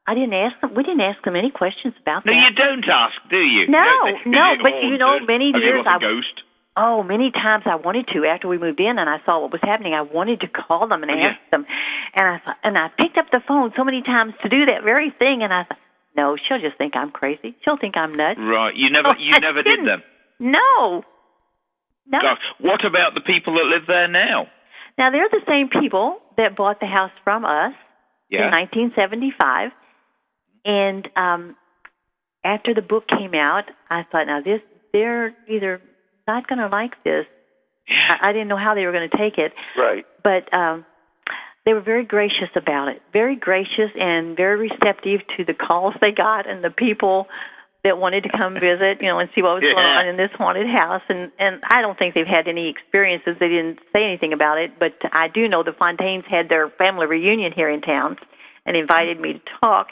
[0.07, 0.75] I didn't ask them.
[0.75, 2.39] We didn't ask them any questions about No, that.
[2.39, 3.67] No, you don't ask, do you?
[3.69, 6.43] No, You don't say, "Is no, but you know, many Have years I- ghost.
[6.79, 9.63] Oh, many times I wanted to after we moved in and I saw what was
[9.63, 9.95] happening.
[9.95, 11.29] I wanted to call them and Oh, yeah.
[11.33, 11.65] ask them,
[12.15, 14.83] and I thought, and I picked up the phone so many times to do that
[14.85, 15.79] very thing, and I thought,
[16.15, 17.55] no, she'll just think I'm crazy.
[17.65, 18.39] She'll think I'm nuts.
[18.39, 18.75] Right.
[18.75, 19.87] You never Oh, you I never did didn't.
[19.87, 20.03] them.
[20.39, 21.03] No,
[22.07, 22.21] no.
[22.21, 24.47] Gosh, what about the people that live there now?
[24.99, 27.73] Now they're the same people that bought the house from us
[28.29, 28.45] Yeah.
[28.45, 29.73] in 1975,
[30.67, 31.57] And um,
[32.45, 34.61] after the book came out, I thought, now this
[34.93, 35.81] they're either
[36.27, 37.27] not going to like this.
[37.89, 39.53] I, I didn't know how they were going to take it.
[39.79, 40.05] Right.
[40.25, 40.85] But um,
[41.65, 46.13] they were very gracious about it, very gracious and very receptive to the calls they
[46.13, 47.27] got and the people
[47.85, 49.75] that wanted to come visit, you know, and see what was Yeah.
[49.75, 51.03] going on in this haunted house.
[51.09, 53.37] And and I don't think they've had any experiences.
[53.39, 57.07] They didn't say anything about it, but I do know the Fontaines had their family
[57.07, 58.17] reunion here in town,
[58.65, 59.89] and invited me to talk.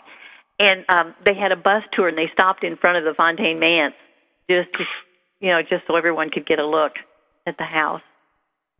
[0.64, 3.58] And um, they had a bus tour, and they stopped in front of the Fontaine
[3.60, 3.94] Manse,
[4.48, 4.84] just to,
[5.40, 6.92] you know, just so everyone could get a look
[7.46, 8.02] at the house.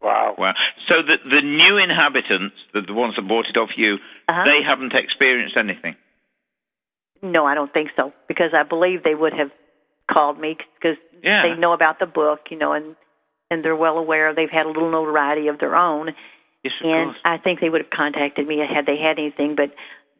[0.03, 0.35] Wow.
[0.37, 0.55] Wow.
[0.88, 3.94] So the the new inhabitants, the, the ones that bought it off you,
[4.29, 4.44] Uh-huh.
[4.44, 5.97] they haven't experienced anything.
[7.23, 9.51] No, I don't think so because I believe they would have
[10.12, 11.42] called me because Yeah.
[11.42, 12.97] they know about the book, you know, and
[13.51, 16.14] and they're well aware they've had a little notoriety of their own,
[16.62, 17.18] Yes, of and course.
[17.25, 19.55] I think they would have contacted me had they had anything.
[19.55, 19.70] But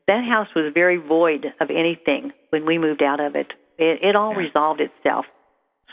[0.07, 3.53] that house was very void of anything when we moved out of it.
[3.79, 5.27] It, it all resolved itself.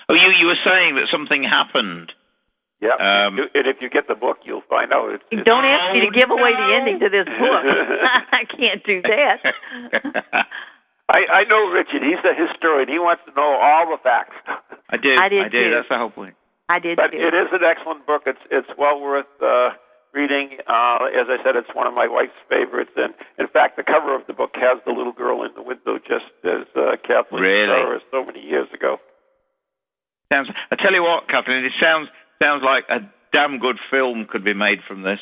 [0.10, 2.12] Oh, you you were saying that something happened.
[2.82, 2.98] Yeah.
[2.98, 5.14] Um, and if you get the book, you'll find out.
[5.14, 7.64] It's, it's Don't ask me to Oh, give away the ending to this book.
[8.34, 9.38] I can't do that.
[11.14, 12.02] I, I know Richard.
[12.02, 12.88] He's a historian.
[12.90, 14.36] He wants to know all the facts.
[14.90, 15.20] I did.
[15.20, 15.60] I did do.
[15.62, 15.72] too.
[15.76, 16.36] That's the whole point.
[16.70, 17.20] I did But too.
[17.20, 18.24] it is an excellent book.
[18.26, 19.72] It's it's well worth uh,
[20.14, 20.58] reading.
[20.68, 22.92] Uh, as I said, it's one of my wife's favorites.
[22.96, 25.98] And in fact, the cover of the book has the little girl in the window,
[26.00, 27.68] just as uh, Kathleen Really?
[27.68, 28.98] saw her so many years ago.
[30.32, 30.50] Sounds.
[30.72, 32.08] I tell you what, Kathleen, it sounds
[32.42, 33.00] sounds like a
[33.34, 35.20] damn good film could be made from this.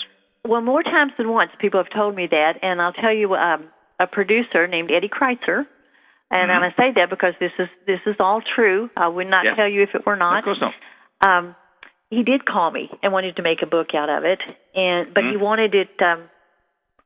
[0.47, 3.65] Well, more times than once, people have told me that, and I'll tell you, um,
[3.99, 5.65] a producer named Eddie Kreitzer,
[6.31, 8.89] and I'm going to say that because this is this is all true.
[8.95, 9.55] I would not Yeah.
[9.55, 10.39] tell you if it were not.
[10.39, 10.73] Of course not.
[11.27, 11.55] Um,
[12.09, 14.39] he did call me and wanted to make a book out of it,
[14.75, 16.23] and but he wanted it um,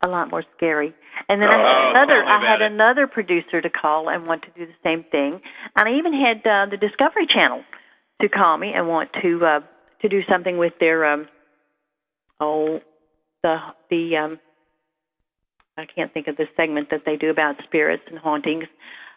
[0.02, 0.94] a lot more scary.
[1.30, 2.72] And then I Oh, had another I had it.
[2.72, 5.42] another producer to call and want to do the same thing,
[5.76, 7.64] and I even had uh, the Discovery Channel
[8.22, 9.60] to call me and want to uh,
[10.02, 11.28] to do something with their um,
[12.40, 12.80] oh
[13.44, 13.58] the
[13.90, 14.40] the um,
[15.78, 18.66] I can't think of the segment that they do about spirits and hauntings.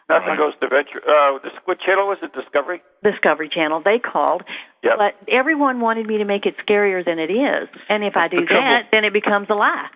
[0.09, 1.03] Nothing goes to venture.
[1.03, 2.31] Uh, this, what channel was it?
[2.33, 2.81] Discovery.
[3.03, 3.81] Discovery Channel.
[3.83, 4.43] They called,
[4.83, 4.93] Yep.
[4.97, 7.67] but everyone wanted me to make it scarier than it is.
[7.89, 8.63] And if I do the trouble.
[8.63, 9.87] that, then it becomes a lie.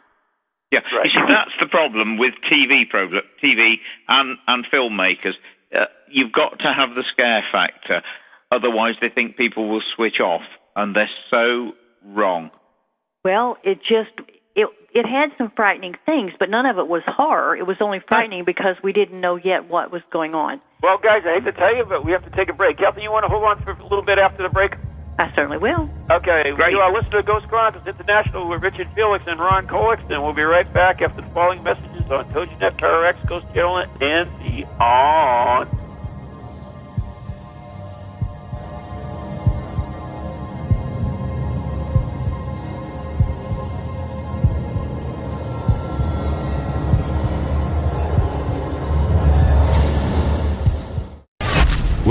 [0.71, 1.05] Yeah, Right.
[1.05, 3.75] you see, that's the problem with TV program, TV
[4.07, 5.33] and and filmmakers.
[5.73, 8.01] Uh, you've got to have the scare factor,
[8.51, 10.41] otherwise they think people will switch off,
[10.75, 11.71] and they're so
[12.05, 12.51] wrong.
[13.23, 14.11] Well, it just
[14.93, 17.55] it it had some frightening things, but none of it was horror.
[17.55, 20.61] It was only frightening because we didn't know yet what was going on.
[20.83, 22.77] Well, guys, I hate to tell you, but we have to take a break.
[22.77, 24.73] Kathleen, you want to hold on for a little bit after the break?
[25.17, 25.89] I certainly will.
[26.09, 26.71] Okay, Great.
[26.71, 30.33] you are listening to Ghost Chronicles International with Richard Felix and Ron Kolek, and we'll
[30.33, 35.69] be right back after the following messages on TogiNet, Parax, Ghost Channel, and beyond.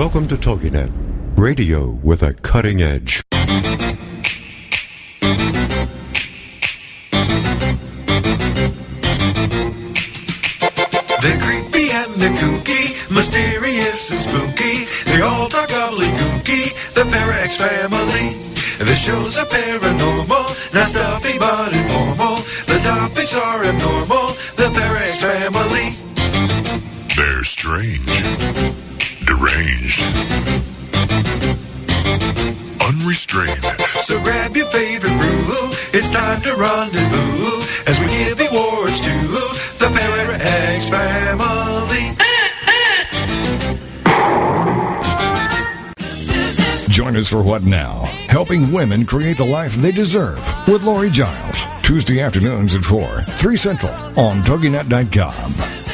[0.00, 0.90] Welcome to TogiNet,
[1.36, 3.22] radio with a cutting edge.
[11.20, 14.86] They're creepy and they're kooky, mysterious and spooky.
[15.04, 18.50] They all talk gobbledygooky, the Parax family.
[18.82, 19.44] The shows are
[47.50, 48.04] What Now?
[48.28, 51.64] Helping women create the life they deserve with Lori Giles.
[51.82, 55.34] Tuesday afternoons at 4, 3 Central on TogiNet.com.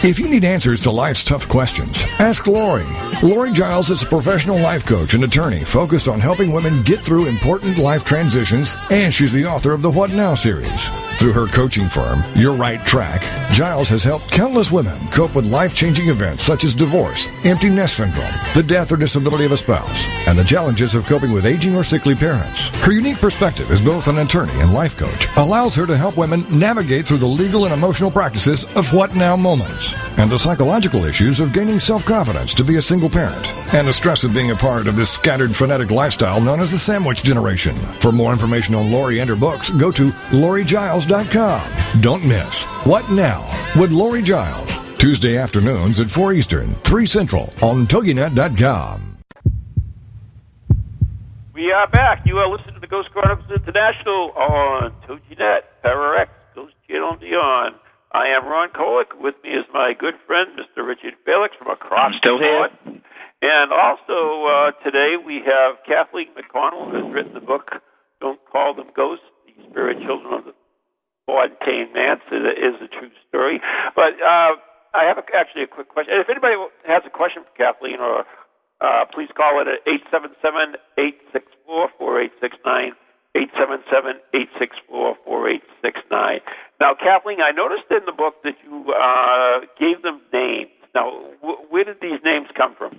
[0.05, 2.85] If you need answers to life's tough questions, ask Lori.
[3.23, 7.27] Lori Giles is a professional life coach and attorney focused on helping women get through
[7.27, 10.91] important life transitions, and she's the author of the What Now series.
[11.17, 13.23] Through her coaching firm, Your Right Track,
[13.55, 17.97] Giles has helped countless women cope with life changing events such as divorce, empty nest
[17.97, 21.75] syndrome, the death or disability of a spouse, and the challenges of coping with aging
[21.75, 22.69] or sickly parents.
[22.85, 26.45] Her unique perspective as both an attorney and life coach allows her to help women
[26.51, 31.41] navigate through the legal and emotional practices of what now moments, and the psychological issues
[31.41, 34.57] of gaining self confidence to be a single parent, and the stress of being a
[34.57, 37.77] part of this scattered frenetic lifestyle known as the sandwich generation.
[38.01, 41.63] For more information on Lori and her books, go to lorigiles.com.
[42.01, 43.45] Don't miss What Now
[43.79, 49.06] with Lori Giles Tuesday afternoons at 4 Eastern, 3 Central on TogiNet.com.
[51.77, 52.25] Are back.
[52.25, 57.77] You are listening to the Ghost Chronicles International on TogiNet, Parax, Ghost Channel and Beyond.
[58.17, 59.13] I am Ron Kolek.
[59.21, 60.89] With me is my good friend, Mr.
[60.89, 62.97] Richard Felix from across I'm still the here.
[63.45, 64.17] And also
[64.49, 67.69] uh, today we have Kathleen McConnell, who has written the book
[68.25, 70.55] "Don't Call Them Ghosts: The Spirit Children of the
[71.29, 73.61] Fontaine Manse." It is a true story.
[73.93, 74.57] But uh,
[74.97, 76.17] I have a, actually a quick question.
[76.17, 76.57] If anybody
[76.89, 78.25] has a question for Kathleen, or
[78.81, 82.93] uh, please call it at eight seven seven eight six four four eight six nine.
[84.87, 86.41] 877-864-4869.
[86.81, 90.71] Now, Kathleen, I noticed in the book that you uh, gave them names.
[90.95, 91.11] Now,
[91.43, 92.93] wh- where did these names come from?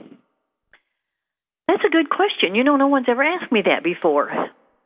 [1.68, 2.56] That's a good question.
[2.56, 4.30] You know, no one's ever asked me that before.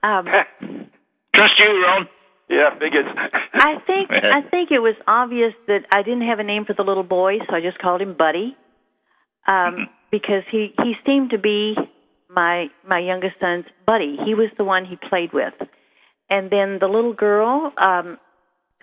[0.03, 0.25] Um,
[1.35, 2.07] Trust you, Ron.
[2.49, 3.05] yeah, figures.
[3.53, 6.83] I think I think it was obvious that I didn't have a name for the
[6.83, 8.55] little boy, so I just called him Buddy,
[9.47, 11.75] um, because he he seemed to be
[12.29, 14.17] my my youngest son's buddy.
[14.25, 15.53] He was the one he played with,
[16.29, 17.71] and then the little girl.
[17.77, 18.17] Um,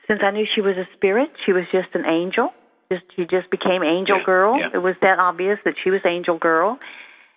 [0.06, 2.50] since I knew she was a spirit, she was just an angel.
[2.90, 4.58] Just she just became Angel Yeah, Girl.
[4.58, 4.68] yeah.
[4.72, 6.78] It was that obvious that she was Angel Girl.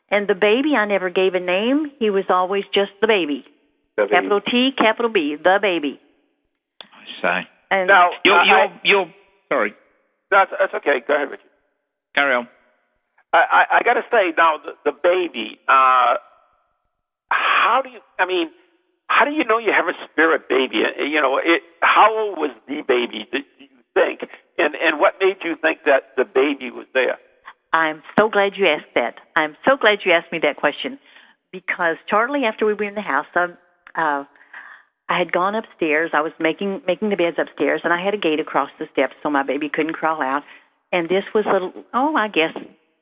[0.10, 1.92] And the baby, I never gave a name.
[2.00, 3.44] He was always just the baby.
[3.98, 6.00] The Capital T, capital B, the baby.
[6.82, 7.48] I say.
[7.70, 9.14] And Now, You're, I- you're, you're,
[9.50, 9.74] sorry,
[10.30, 11.02] that's, that's okay.
[11.06, 11.46] Go ahead, Richard.
[12.18, 12.48] carry on.
[13.34, 15.60] I, I, I got to say now, the, the baby.
[15.68, 16.16] Uh,
[17.30, 18.00] how do you?
[18.20, 18.50] I mean,
[19.08, 20.84] how do you know you have a spirit baby?
[21.00, 23.28] You know, it, how old was the baby?
[23.32, 24.30] Do you think?
[24.58, 27.18] And and what made you think that the baby was there?
[27.74, 29.16] I'm so glad you asked that.
[29.36, 31.00] I'm so glad you asked me that question
[31.52, 33.58] because shortly after we were in the house, um,
[33.96, 34.26] uh,
[35.10, 36.12] I had gone upstairs.
[36.14, 39.14] I was making making the beds upstairs, and I had a gate across the steps
[39.24, 40.44] so my baby couldn't crawl out.
[40.92, 41.72] And this was little.
[41.94, 42.56] Oh, I guess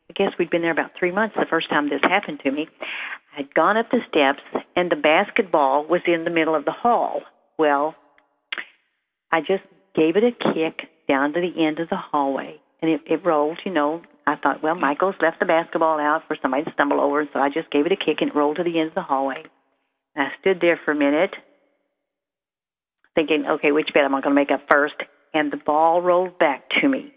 [0.10, 2.68] I guess we'd been there about three months the first time this happened to me.
[3.38, 4.42] I'd gone up the steps,
[4.76, 7.22] and the basketball was in the middle of the hall.
[7.58, 7.96] Well,
[9.32, 9.64] I just
[9.96, 13.60] gave it a kick down to the end of the hallway, and it, it rolled.
[13.66, 17.28] You know, I thought, well, Michael's left the basketball out for somebody to stumble over,
[17.32, 19.02] so I just gave it a kick and it rolled to the end of the
[19.02, 19.44] hallway.
[20.16, 21.36] And I stood there for a minute,
[23.16, 24.96] thinking, okay, which bed am I going to make up first?
[25.34, 27.14] And the ball rolled back to me.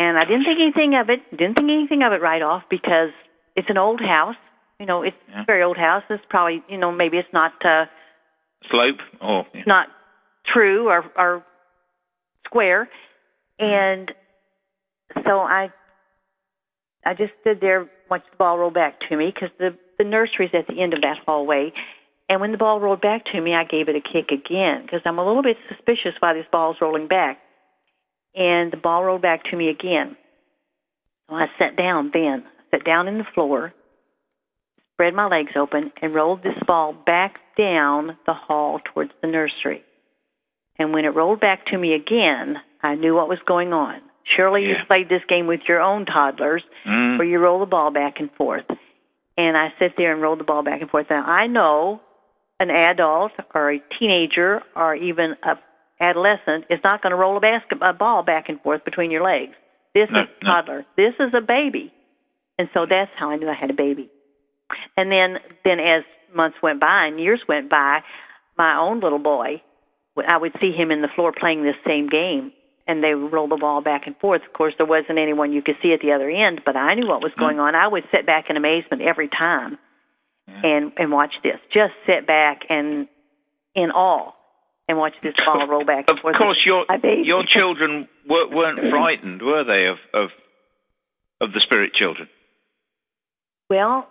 [0.00, 1.20] And I didn't think anything of it.
[1.30, 3.10] Didn't think anything of it right off because
[3.54, 4.36] it's an old house.
[4.78, 5.42] You know, it's Yeah.
[5.42, 6.02] a very old house.
[6.08, 7.52] It's probably, you know, maybe it's not.
[7.64, 7.84] uh
[8.70, 9.62] Slope or yeah.
[9.66, 9.88] not
[10.52, 11.44] true or, or
[12.46, 12.88] square.
[13.58, 14.12] And
[15.26, 15.70] so I
[17.04, 20.50] I just stood there, watched the ball roll back to me because the the nursery's
[20.54, 21.72] at the end of that hallway.
[22.30, 25.00] And when the ball rolled back to me, I gave it a kick again because
[25.04, 27.38] I'm a little bit suspicious why this ball's rolling back.
[28.34, 30.16] And the ball rolled back to me again.
[31.28, 33.72] So I sat down then, sat down in the floor,
[34.94, 39.82] spread my legs open, and rolled this ball back down the hall towards the nursery.
[40.78, 44.00] And when it rolled back to me again, I knew what was going on.
[44.36, 44.78] Surely Yeah.
[44.78, 47.18] you've played this game with your own toddlers Mm.
[47.18, 48.64] where you roll the ball back and forth.
[49.36, 51.08] And I sit there and roll the ball back and forth.
[51.10, 52.00] Now, I know
[52.60, 55.56] an adult or a teenager or even a
[56.00, 59.54] adolescent is not going to roll a basketball ball back and forth between your legs.
[59.94, 60.50] This No, is a no.
[60.50, 60.86] toddler.
[60.96, 61.92] This is a baby.
[62.58, 64.10] And so that's how I knew I had a baby.
[64.96, 68.00] And then, then as months went by and years went by,
[68.56, 69.62] my own little boy,
[70.28, 72.52] I would see him in the floor playing this same game,
[72.86, 74.42] and they would roll the ball back and forth.
[74.46, 77.08] Of course, there wasn't anyone you could see at the other end, but I knew
[77.08, 77.40] what was mm-hmm.
[77.40, 77.74] going on.
[77.74, 79.78] I would sit back in amazement every time
[80.48, 80.64] mm-hmm.
[80.64, 81.58] and and watch this.
[81.72, 83.08] Just sit back and
[83.74, 84.32] in awe
[84.90, 86.84] and watch this ball roll back Of course, your
[87.22, 90.30] your children were, weren't frightened, were they, of of
[91.40, 92.28] of the spirit children?
[93.70, 94.08] Well,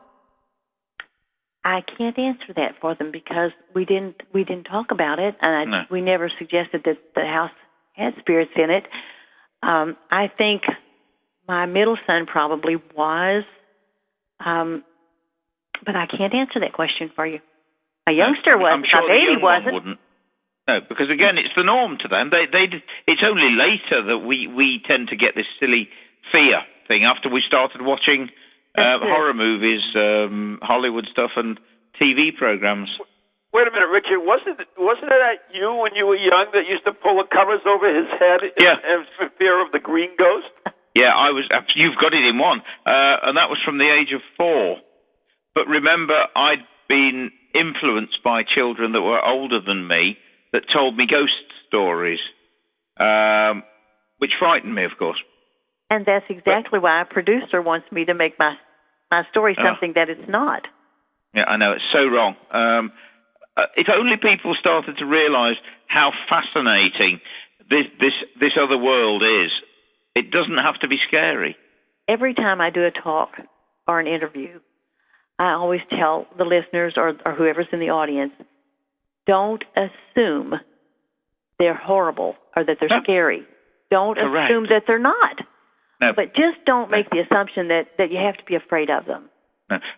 [1.66, 5.54] I can't answer that for them because we didn't we didn't talk about it, and
[5.54, 5.82] I, No.
[5.92, 7.52] we never suggested that the house
[7.94, 8.86] had spirits in it.
[9.62, 10.62] Um, I think
[11.46, 13.44] my middle son probably was,
[14.40, 14.86] um,
[15.86, 17.40] but I can't answer that question for you.
[18.08, 20.00] My youngster was, sure my baby wasn't.
[20.70, 22.30] No, because again, it's the norm to them.
[22.30, 22.70] They, they,
[23.10, 25.90] it's only later that we, we tend to get this silly
[26.30, 28.30] fear thing after we started watching
[28.78, 31.58] uh, horror movies, um, Hollywood stuff, and
[31.98, 32.90] TV programs.
[33.50, 34.22] Wait a minute, Richard.
[34.22, 37.90] Wasn't wasn't it you when you were young that used to pull the covers over
[37.90, 38.78] his head in, Yeah.
[38.78, 40.54] in f- fear of the green ghost?
[40.98, 41.46] Yeah, I was.
[41.78, 44.78] You've got it in one, uh, and that was from the age of four.
[45.54, 50.18] But remember, I'd been influenced by children that were older than me
[50.54, 51.34] that told me ghost
[51.68, 52.20] stories,
[53.00, 53.64] um,
[54.18, 55.18] which frightened me, of course.
[55.90, 58.56] And that's exactly why a producer wants me to make my
[59.10, 60.62] my story something that it's not.
[61.34, 62.36] Yeah, I know it's so wrong.
[62.52, 62.92] Um,
[63.58, 67.20] uh, if only people started to realise how fascinating
[67.70, 69.52] this this this other world is.
[70.16, 71.56] It doesn't have to be scary.
[72.08, 73.30] Every time I do a talk
[73.88, 74.60] or an interview,
[75.38, 78.34] I always tell the listeners or, or whoever's in the audience,
[79.30, 80.56] don't assume
[81.60, 83.04] they're horrible or that they're No.
[83.04, 83.46] scary.
[83.92, 84.50] Don't Correct.
[84.52, 85.38] assume that they're not.
[86.02, 89.06] No, But just don't make the assumption that, that you have to be afraid of
[89.06, 89.30] them.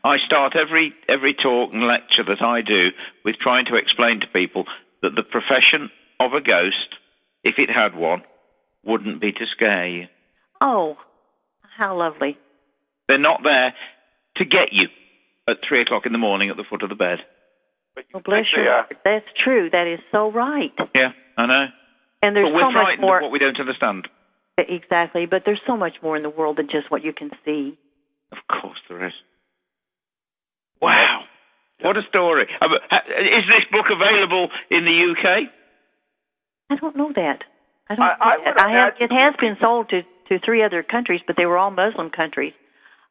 [0.04, 2.90] I start every every talk and lecture that I do
[3.24, 4.66] with trying to explain to people
[5.02, 6.90] that the profession of a ghost,
[7.46, 8.24] if it had one,
[8.84, 10.08] wouldn't be to scare you.
[10.60, 10.98] Oh,
[11.78, 12.38] how lovely.
[13.08, 13.74] They're not there
[14.38, 14.90] to get you
[15.48, 17.20] at three o'clock in the morning at the foot of the bed.
[17.96, 18.84] But you Well, bless think your are.
[18.84, 18.98] heart.
[19.04, 19.70] That's true.
[19.72, 20.72] That is so right.
[20.96, 21.66] Yeah, I know.
[22.22, 23.18] And there's but we're so much frightened more.
[23.18, 24.08] of what we don't understand.
[24.58, 25.26] Exactly.
[25.26, 27.78] But there's so much more in the world than just what you can see.
[28.32, 29.14] Of course there is.
[30.82, 31.24] Wow.
[31.82, 32.48] What a story.
[32.62, 35.50] Uh, but, Is this book available in the UK?
[36.70, 37.44] I don't know that.
[37.90, 38.06] I don't.
[38.06, 38.66] I- I know would that.
[38.66, 38.94] I have.
[39.00, 42.54] It has been sold to to three other countries, but they were all Muslim countries.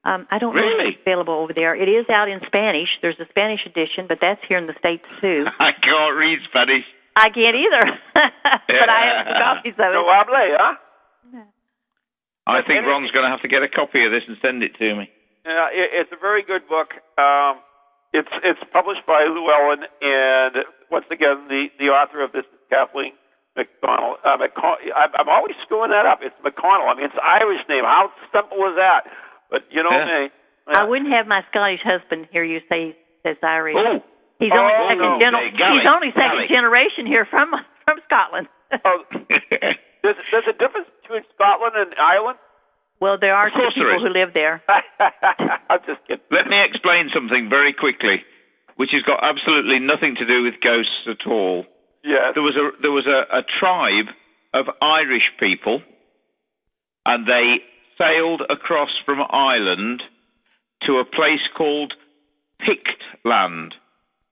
[0.04, 0.72] Um, I don't really?
[0.80, 1.76] know if it's available over there.
[1.76, 2.88] It is out in Spanish.
[3.04, 5.44] There's a Spanish edition, but that's here in the states too.
[5.60, 6.84] I can't read Spanish.
[7.16, 7.84] I can't either,
[8.16, 10.14] but I have some copies of No it.
[10.14, 10.74] hable, huh?
[12.46, 14.74] I think Ron's going to have to get a copy of this and send it
[14.80, 15.06] to me.
[15.44, 16.96] Yeah, it, it's a very good book.
[17.20, 17.60] Um,
[18.14, 23.12] it's it's published by Llewellyn, and once again, the, the author of this is Kathleen
[23.54, 24.18] McDonald.
[24.24, 26.20] Uh, McCon- I'm, I'm always screwing that up.
[26.22, 26.90] It's McConnell.
[26.90, 27.84] I mean, it's Irish name.
[27.84, 29.06] How simple is that?
[29.50, 30.28] But you know Yeah.
[30.28, 30.30] me.
[30.70, 33.74] I wouldn't have my Scottish husband hear you say that's Irish.
[33.76, 34.02] Oh,
[34.38, 35.18] He's only Oh, second no.
[35.18, 37.50] gener- He's only second generation here from
[37.84, 38.48] from Scotland.
[38.84, 39.02] Oh,
[40.02, 42.38] there's, there's a difference between Scotland and Ireland.
[43.00, 44.62] well, there are Of course two people who live there.
[45.68, 46.22] I'm just kidding.
[46.30, 48.22] Let me explain something very quickly,
[48.76, 51.66] which has got absolutely nothing to do with ghosts at all.
[52.04, 52.32] Yes.
[52.34, 54.06] There was a there was a, a tribe
[54.54, 55.82] of Irish people,
[57.04, 57.58] and they
[58.00, 60.02] sailed across from Ireland
[60.86, 61.92] to a place called
[62.60, 62.88] Pict
[63.24, 63.74] Land.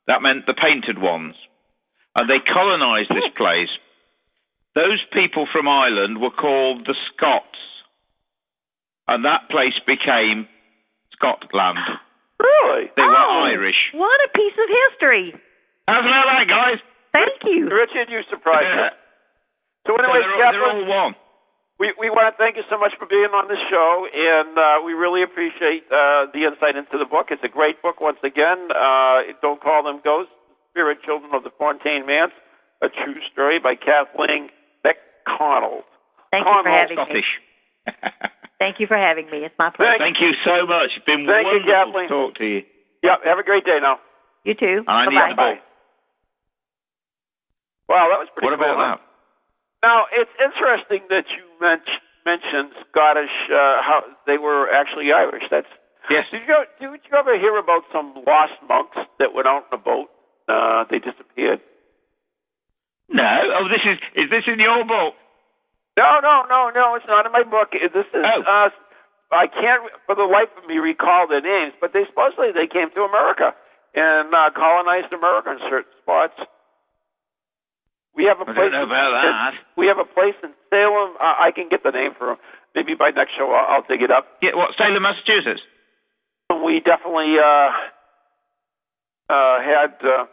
[0.07, 1.35] That meant the painted ones,
[2.19, 3.69] and they colonised this place.
[4.75, 7.59] Those people from Ireland were called the Scots,
[9.07, 10.49] and that place became
[11.13, 11.79] Scotland.
[12.39, 12.87] Really?
[12.95, 13.75] They were Oh, Irish.
[13.99, 15.35] What a piece of history!
[15.91, 16.79] How's about that, guys?
[17.13, 17.67] Thank you.
[17.67, 18.87] Richard, you surprised me.
[19.89, 21.15] So So anyway, they're, all- they're all one.
[21.79, 24.83] We, we want to thank you so much for being on the show, and uh,
[24.83, 27.31] we really appreciate uh, the insight into the book.
[27.31, 28.69] It's a great book, once again.
[28.75, 30.35] Uh, Don't Call Them Ghosts,
[30.75, 32.35] Spirit Children of the Fontaine Manse,
[32.83, 34.51] a true story by Kathleen
[34.83, 35.87] McConnell.
[36.35, 37.23] Thank you for Cornwall, having me.
[38.59, 39.47] Thank you for having me.
[39.47, 40.03] It's my pleasure.
[40.03, 40.91] Thank you so much.
[40.99, 42.09] It's been Thank you, wonderful Kathleen.
[42.11, 42.61] to talk to you.
[43.07, 44.03] Yep, have a great day now.
[44.43, 44.83] You too.
[44.91, 45.31] I need Bye-bye.
[45.31, 45.59] a book.
[47.89, 48.67] Wow, that was pretty What cool.
[48.67, 48.97] about huh?
[48.99, 49.01] that?
[49.87, 51.85] Now, it's interesting that you men-
[52.25, 55.45] mentioned Scottish, uh, how they were actually Irish.
[55.51, 55.69] That's
[56.09, 56.25] Yes.
[56.33, 59.83] Did you, did you ever hear about some lost monks that went out in a
[59.83, 60.09] boat?
[60.49, 61.61] Uh, they disappeared.
[63.13, 63.25] No.
[63.25, 65.13] Oh, this is is this in your book?
[66.01, 66.97] No, no, no, no.
[66.97, 67.73] It's not in my book.
[67.73, 68.25] This is.
[68.25, 68.41] Oh.
[68.41, 68.71] Uh,
[69.29, 71.77] I can't, for the life of me, recall their names.
[71.81, 73.53] But they supposedly they came to America
[73.93, 76.41] and uh, colonized America in certain spots.
[78.17, 78.73] We have a I place.
[78.75, 79.59] in-.
[79.77, 81.15] We have a place in Salem.
[81.21, 82.37] Uh, I can get the name for.
[82.75, 84.27] Maybe by next show I'll, I'll dig it up.
[84.43, 84.55] Yeah.
[84.55, 84.71] What?
[84.77, 85.63] Salem, Massachusetts.
[86.65, 87.71] we definitely uh,
[89.33, 89.95] uh, had.
[90.03, 90.25] Uh,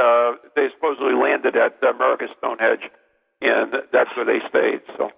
[0.00, 2.88] uh, they supposedly landed at America's Stonehenge,
[3.42, 4.80] and that's where they stayed.
[4.96, 5.10] So,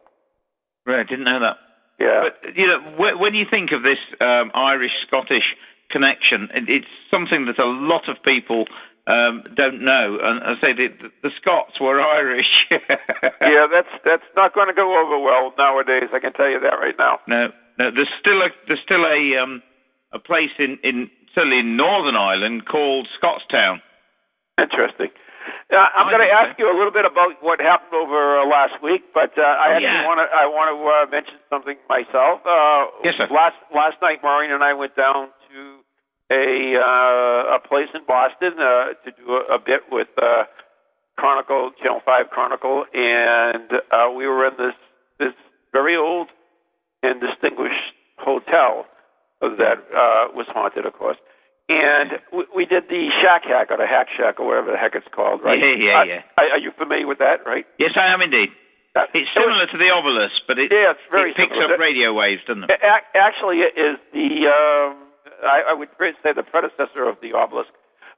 [0.87, 1.07] Right.
[1.07, 1.57] Didn't know that.
[2.01, 2.23] yeah.
[2.43, 5.55] But you know, wh- when you think of this um, Irish-Scottish
[5.91, 8.65] connection, it, it's something that a lot of people
[9.07, 10.19] um, don't know.
[10.23, 10.89] And I say the,
[11.23, 12.47] the Scots were Irish.
[12.71, 16.11] yeah, that's that's not going to go over well nowadays.
[16.13, 17.19] I can tell you that right now.
[17.27, 17.49] No,
[17.79, 17.91] no.
[17.91, 19.63] There's still a there's still a um,
[20.13, 23.81] a place in, in certainly in Northern Ireland called Scottstown.
[24.61, 25.09] Interesting.
[25.73, 26.39] Uh, I'm going to so.
[26.47, 29.67] ask you a little bit about what happened over uh, last week, but uh, I
[29.67, 30.07] Oh, actually yeah.
[30.07, 32.45] want to I want to uh, mention something myself.
[32.47, 33.27] Uh, Yes, sir.
[33.33, 35.29] Last last night, Maureen and I went down
[36.33, 40.45] a uh, a place in Boston uh, to do a, a bit with uh,
[41.17, 44.75] Chronicle Channel Five Chronicle, and uh, we were in this
[45.19, 45.35] this
[45.73, 46.29] very old
[47.03, 48.87] and distinguished hotel
[49.41, 51.17] that uh, was haunted, of course.
[51.69, 54.95] And we, we did the shack hack or the hack shack or whatever the heck
[54.95, 55.59] it's called, right?
[55.59, 56.23] Yeah, yeah, Uh, yeah.
[56.39, 57.67] Are, are you familiar with that, right?
[57.79, 58.51] Yes, I am indeed.
[58.95, 61.51] That- It's it was- similar to the obelisk, but it, Yeah, it's very it picks
[61.55, 61.75] similar.
[61.75, 62.71] up radio waves, doesn't it?
[63.15, 65.02] Actually, it is the um,
[65.43, 67.71] I, I would say the predecessor of the obelisk.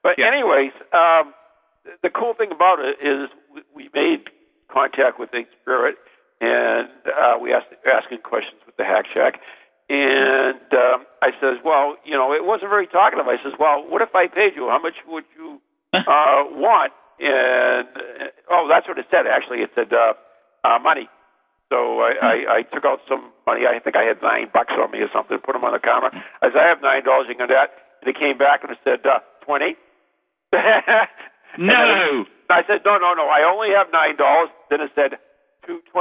[0.02, 0.28] But Yeah.
[0.28, 1.34] anyways, um,
[2.02, 3.28] the cool thing about it is
[3.74, 4.30] we, made
[4.68, 5.96] contact with the spirit,
[6.40, 9.40] and uh, we asked asking questions with the Hack Shack.
[9.88, 13.26] And um, I says, well, you know, it wasn't very talkative.
[13.28, 14.68] I says, well, what if I paid you?
[14.68, 15.60] How much would you
[15.94, 16.92] uh, want?
[17.20, 19.26] And uh, oh, that's what it said.
[19.26, 20.14] Actually, it said uh,
[20.66, 21.08] uh, money.
[21.74, 23.66] So I, I, I took out some money.
[23.66, 25.42] I think I had nine bucks on me or something.
[25.42, 26.14] Put them on the counter.
[26.38, 27.26] I said, I have nine dollars.
[27.26, 27.74] You can do that.
[27.98, 29.74] And it came back and it said uh, twenty.
[31.54, 32.26] No.
[32.50, 33.30] I said, no, no, no.
[33.30, 34.50] I only have nine dollars.
[34.70, 35.18] Then it said
[35.66, 35.78] two.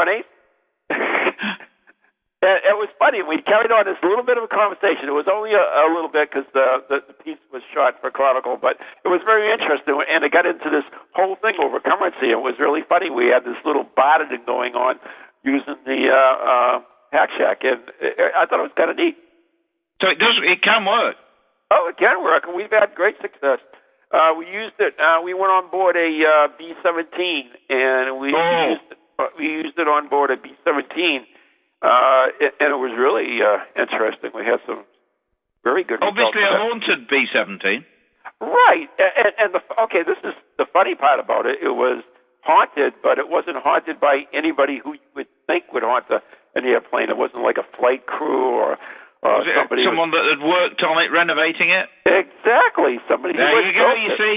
[2.44, 3.24] And it was funny.
[3.24, 5.08] We carried on this little bit of a conversation.
[5.08, 8.12] It was only a, a little bit because the, the the piece was shot for
[8.12, 8.76] Chronicle, but
[9.08, 9.96] it was very interesting.
[9.96, 10.84] And it got into this
[11.16, 12.36] whole thing over currency.
[12.36, 13.08] It was really funny.
[13.08, 15.00] We had this little bartering going on
[15.44, 16.76] using the uh, uh,
[17.12, 17.80] Hack Shack, and
[18.36, 19.16] I thought it was kind of neat.
[20.02, 20.36] So it does.
[20.44, 21.16] It can work.
[21.72, 23.60] Oh, it can work, and we've had great success.
[24.14, 24.94] Uh, we used it.
[25.00, 28.70] Uh, we went on board a uh, B-17, and we Oh.
[28.70, 31.26] used it, uh, we used it on board a B-17,
[31.82, 32.28] uh,
[32.62, 34.30] and it was really uh, interesting.
[34.36, 34.86] We had some
[35.64, 36.04] very good.
[36.04, 37.86] Obviously, a haunted B-17.
[38.40, 40.04] Right, and, and the okay.
[40.06, 41.58] This is the funny part about it.
[41.64, 42.04] It was
[42.42, 46.20] haunted, but it wasn't haunted by anybody who you would think would haunt the,
[46.56, 47.10] an airplane.
[47.10, 48.78] It wasn't like a flight crew or,
[49.24, 49.84] or Was somebody.
[49.86, 51.88] someone that had worked on it, renovating it?
[52.06, 53.36] exactly somebody.
[53.38, 53.88] There who you go.
[53.96, 54.18] You it.
[54.20, 54.36] see,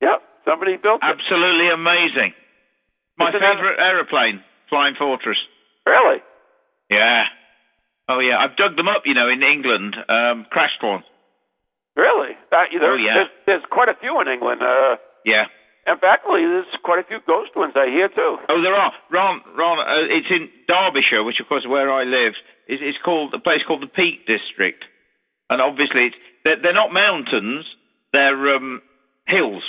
[0.00, 0.18] Yep,
[0.48, 1.06] somebody built it.
[1.06, 2.32] absolutely amazing.
[3.18, 5.36] My Isn't that- favourite aeroplane, Flying Fortress.
[5.84, 6.22] Really?
[6.88, 7.24] Yeah.
[8.08, 9.02] Oh yeah, I've dug them up.
[9.04, 11.04] You know, in England, um, crashed one.
[11.96, 12.32] Really?
[12.50, 13.14] Uh, there, Oh, yeah.
[13.14, 14.62] there's, there's quite a few in England.
[14.62, 15.44] Uh, Yeah.
[15.86, 18.36] In fact, there's quite a few ghost ones I hear too.
[18.48, 18.92] Oh, there are.
[19.10, 22.34] Ron, Ron, uh, it's in Derbyshire, which of course is where I live.
[22.68, 24.84] It's, it's called a place called the Peak District,
[25.48, 27.64] and obviously it's, they're, they're not mountains;
[28.12, 28.82] they're um,
[29.26, 29.62] hills,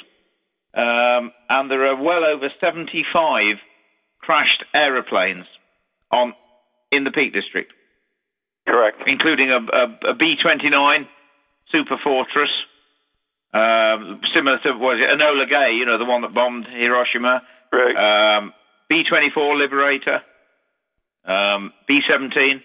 [0.76, 3.58] um, and there are well over seventy-five
[4.20, 5.46] crashed aeroplanes
[6.12, 6.34] on
[6.92, 7.72] in the Peak District,
[8.68, 9.02] Correct.
[9.08, 11.08] including a, a, a B-29
[11.72, 12.52] Super Fortress,
[13.54, 17.42] um, similar to was it Enola Gay, you know, the one that bombed Hiroshima
[17.72, 18.38] Right.
[18.38, 18.54] um,
[18.90, 20.20] B-24 Liberator,
[21.26, 22.62] um, B-17,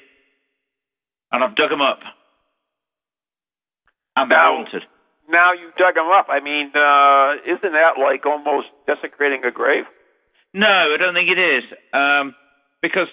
[1.32, 2.00] and I've dug them up.
[4.16, 4.84] And they're Now- haunted.
[5.28, 6.26] now you dug them up.
[6.28, 9.86] I mean, uh, isn't that like almost desecrating a grave?
[10.54, 12.34] No, I don't think it is, um,
[12.80, 13.08] because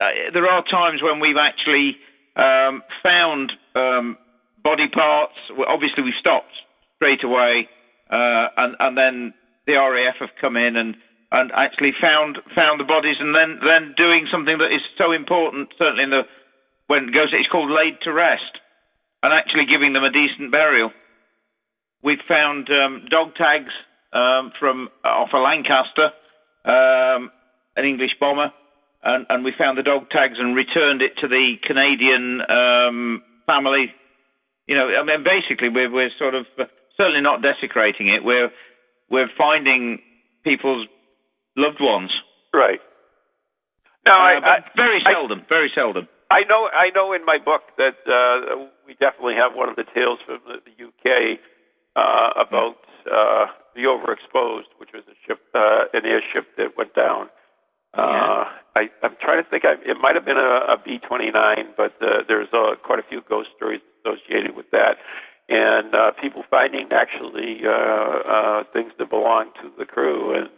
[0.00, 1.96] uh, there are times when we've actually
[2.36, 4.18] um, found um,
[4.62, 5.34] body parts.
[5.66, 6.52] Obviously, we stopped
[6.96, 7.68] straight away,
[8.10, 9.34] uh, and, and then
[9.66, 10.96] the RAF have come in and,
[11.32, 15.68] and actually found found the bodies, and then, then doing something that is so important,
[15.78, 16.22] certainly in the
[16.86, 18.62] when it goes, it's called laid to rest,
[19.22, 20.90] and actually giving them a decent burial.
[22.02, 23.72] We've found um, dog tags
[24.12, 26.14] um, from off a Lancaster,
[26.64, 27.30] um,
[27.74, 28.52] an English bomber,
[29.02, 33.92] and, and we found the dog tags and returned it to the Canadian um, family.
[34.66, 36.64] You know, I mean, basically, we're we're sort of uh,
[36.96, 38.24] certainly not desecrating it.
[38.24, 38.50] We're
[39.10, 40.00] we're finding
[40.44, 40.86] people's
[41.56, 42.10] loved ones.
[42.52, 42.80] Right.
[44.06, 46.08] Now, Uh, but I, very I- seldom, very seldom.
[46.28, 49.84] I know, I know in my book that uh, we definitely have one of the
[49.94, 51.38] tales from the, the UK
[51.94, 57.28] uh, about uh, the Overexposed, which was a ship, uh, an airship that went down.
[57.94, 58.42] Uh,
[58.74, 59.64] I, I'm trying to think.
[59.64, 63.22] I, it might have been a, a B-29, but uh, there's uh, quite a few
[63.28, 64.96] ghost stories associated with that,
[65.48, 70.48] and uh, people finding actually uh, uh, things that belong to the crew and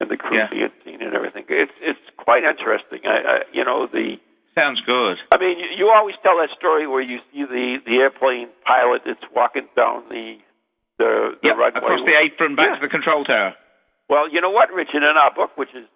[0.00, 0.48] and the crew Yeah.
[0.50, 1.44] being seen and everything.
[1.48, 3.00] It's it's quite interesting.
[3.04, 4.16] I, I you know the.
[4.56, 5.16] Sounds good.
[5.30, 9.02] I mean, you, you always tell that story where you see the the airplane pilot
[9.06, 10.36] that's walking down the
[10.98, 11.78] the, the Yep, runway.
[11.80, 12.74] across the apron back Yeah.
[12.76, 13.54] to the control tower.
[14.08, 15.04] Well, you know what, Richard?
[15.04, 15.86] In our book, which is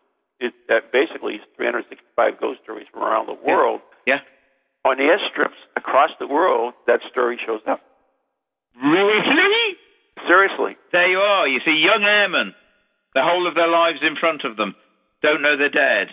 [0.40, 4.18] is uh, basically 365 ghost stories from around the world, Yeah.
[4.84, 7.80] on airstrips across the world, that story shows up.
[8.82, 9.76] Really?
[10.26, 10.76] Seriously.
[10.92, 11.48] There you are.
[11.48, 12.54] You see, young airmen,
[13.14, 14.74] the whole of their lives in front of them,
[15.22, 16.08] don't know they're dead,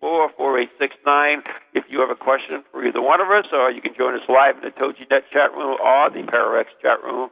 [0.01, 1.41] 877-864-4869.
[1.73, 4.21] If you have a question for either one of us, or you can join us
[4.29, 7.29] live in the TogiNet chat room or the Parax chat room.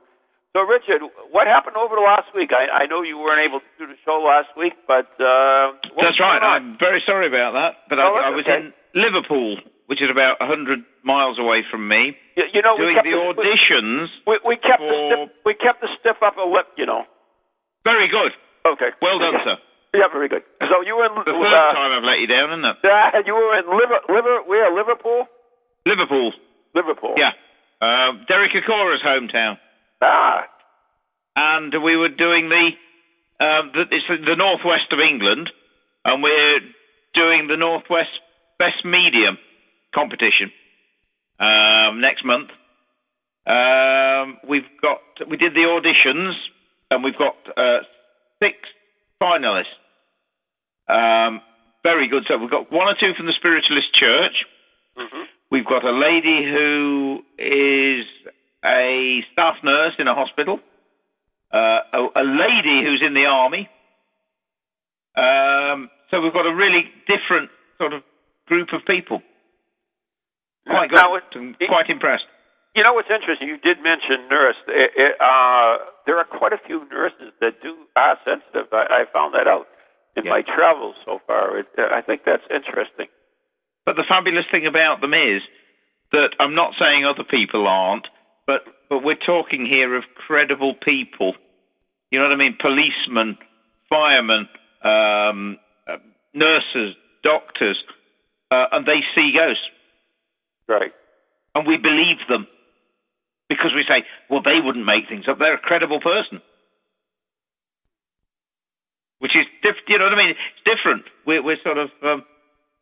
[0.56, 1.04] So, Richard,
[1.36, 2.56] what happened over the last week?
[2.56, 6.16] I, I know you weren't able to do the show last week, but uh, That's
[6.16, 6.40] right.
[6.40, 8.64] I'm very sorry about that, but Oh, I, I was okay.
[8.64, 9.60] in Liverpool,
[9.92, 13.20] which is about 100 miles away from me, You, you know, we doing kept the
[13.20, 14.08] the, auditions.
[14.24, 16.72] we, we kept the for- stiff, we kept the stiff upper lip.
[16.80, 17.04] You know.
[17.84, 18.32] Very good.
[18.64, 18.96] Okay.
[19.04, 19.60] Well done, sir.
[19.92, 20.48] Yeah, very good.
[20.72, 22.78] So you were in The uh, third time I've let you down, isn't it?
[22.88, 24.72] Uh, you were in Liver, Liver, where?
[24.72, 25.28] Liverpool?
[25.84, 26.32] Liverpool.
[26.74, 27.16] Liverpool.
[27.20, 27.32] Yeah.
[27.84, 29.60] Uh, Derek Acorah's hometown.
[30.02, 30.46] Ah,
[31.36, 35.50] and we were doing the, um, the it's the northwest of England,
[36.04, 36.60] and we're
[37.14, 38.10] doing the northwest
[38.60, 39.38] best medium
[39.94, 40.52] competition
[41.40, 42.50] um, next month.
[43.48, 46.34] Um, we've got we did the auditions,
[46.92, 47.80] and we've got uh,
[48.42, 48.56] six
[49.22, 49.76] finalists.
[50.88, 51.42] Um,
[51.84, 52.24] very good.
[52.28, 54.46] So we've got one or two from the Spiritualist Church.
[55.52, 58.06] We've got a lady who is
[58.66, 60.60] a staff nurse in a hospital
[61.54, 63.70] uh, a, a lady who's in the army.
[65.16, 68.04] Um, so we've got a really different sort of
[68.48, 69.22] group of people.
[70.68, 70.96] Quite good.
[70.98, 72.26] Now, I'm quite impressed.
[72.76, 73.48] you know what's interesting?
[73.48, 74.58] You did mention nurse.
[74.68, 78.68] It, it, uh, there are quite a few nurses that do are sensitive.
[78.74, 79.68] I, I found that out
[80.18, 80.32] in Yeah.
[80.32, 81.60] my travels so far.
[81.60, 83.08] It, I think that's interesting.
[83.86, 85.42] But the fabulous thing about them is
[86.12, 88.08] that I'm not saying other people aren't,
[88.48, 91.34] but but we're talking here of credible people.
[92.12, 92.58] You know what I mean?
[92.62, 93.38] Policemen,
[93.90, 94.48] firemen,
[94.84, 95.98] um, uh,
[96.34, 97.84] nurses, doctors,
[98.52, 99.64] uh, and they see ghosts.
[100.68, 100.92] Right.
[101.54, 102.48] and we believe them
[103.50, 105.40] because we say, well, they wouldn't make things up.
[105.40, 106.42] They're a credible person.
[109.20, 110.30] Which is, different, you know what I mean?
[110.32, 111.06] It's different.
[111.26, 112.24] We're, we're sort of, um,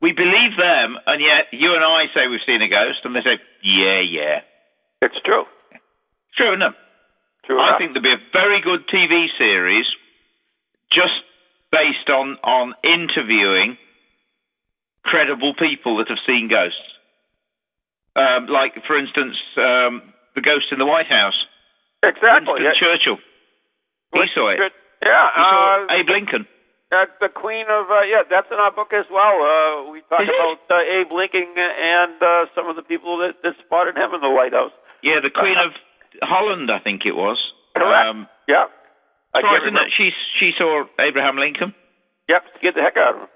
[0.01, 3.21] we believe them, and yet you and I say we've seen a ghost, and they
[3.21, 4.39] say, yeah, yeah.
[5.01, 5.43] It's true.
[6.37, 6.73] True, it?
[7.45, 7.59] True.
[7.59, 9.85] I think there'd be a very good TV series
[10.91, 11.21] just
[11.71, 13.77] based on, on interviewing
[15.03, 16.79] credible people that have seen ghosts.
[18.15, 21.37] Um, like, for instance, um, the ghost in the White House.
[22.05, 22.61] exactly.
[22.61, 23.17] Winston Churchill.
[24.13, 24.59] He saw it.
[25.01, 25.27] Yeah.
[25.35, 26.47] He saw uh, Abe Lincoln.
[26.93, 29.41] Uh, the Queen of uh, yeah, that's in our book as well.
[29.41, 33.41] Uh, we talk Is about uh, Abe Lincoln and uh, some of the people that,
[33.41, 34.71] that spotted him in the White House.
[35.01, 35.73] Yeah, the Queen of
[36.21, 37.39] Holland, I think it was.
[37.75, 38.07] Correct.
[38.07, 38.65] Um, yeah.
[39.33, 39.91] I isn't it?
[39.97, 41.73] She, she saw Abraham Lincoln.
[42.29, 43.27] Yep, get the heck out of him.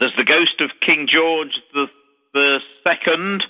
[0.00, 1.86] There's the ghost of King George the
[2.32, 3.44] the Second,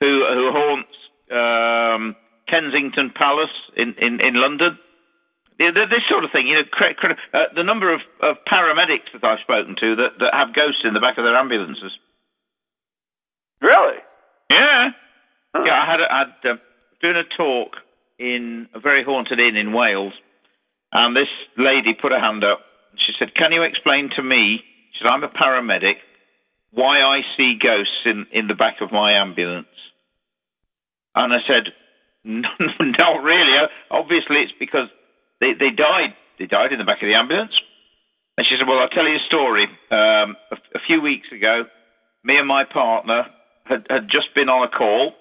[0.00, 0.96] who who haunts
[1.30, 2.16] um,
[2.48, 4.78] Kensington Palace in, in, in London.
[5.58, 9.24] This sort of thing, you know, cre- cre- uh, the number of, of paramedics that
[9.24, 11.92] I've spoken to that, that have ghosts in the back of their ambulances.
[13.62, 13.96] Really?
[14.50, 14.90] Yeah.
[15.54, 16.56] Yeah, I had, I had uh,
[17.00, 17.76] doing a talk
[18.18, 20.12] in a very haunted inn in Wales,
[20.92, 22.60] and this lady put her hand up.
[22.96, 25.96] She said, "Can you explain to me?" She said, "I'm a paramedic.
[26.70, 29.68] Why I see ghosts in in the back of my ambulance?"
[31.14, 31.72] And I said,
[32.24, 32.48] "No,
[32.80, 33.68] not really.
[33.90, 34.88] Obviously, it's because
[35.40, 36.14] they they died.
[36.38, 37.52] They died in the back of the ambulance."
[38.38, 39.64] And she said, "Well, I'll tell you a story.
[39.90, 41.64] Um, a, a few weeks ago,
[42.24, 43.26] me and my partner
[43.64, 45.14] had, had just been on a call,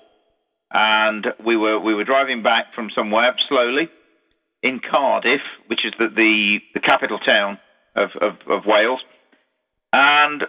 [0.76, 3.88] and we were we were driving back from somewhere slowly
[4.62, 7.58] in Cardiff, which is the the, the capital town
[7.96, 9.00] of, of, of Wales,
[9.94, 10.44] and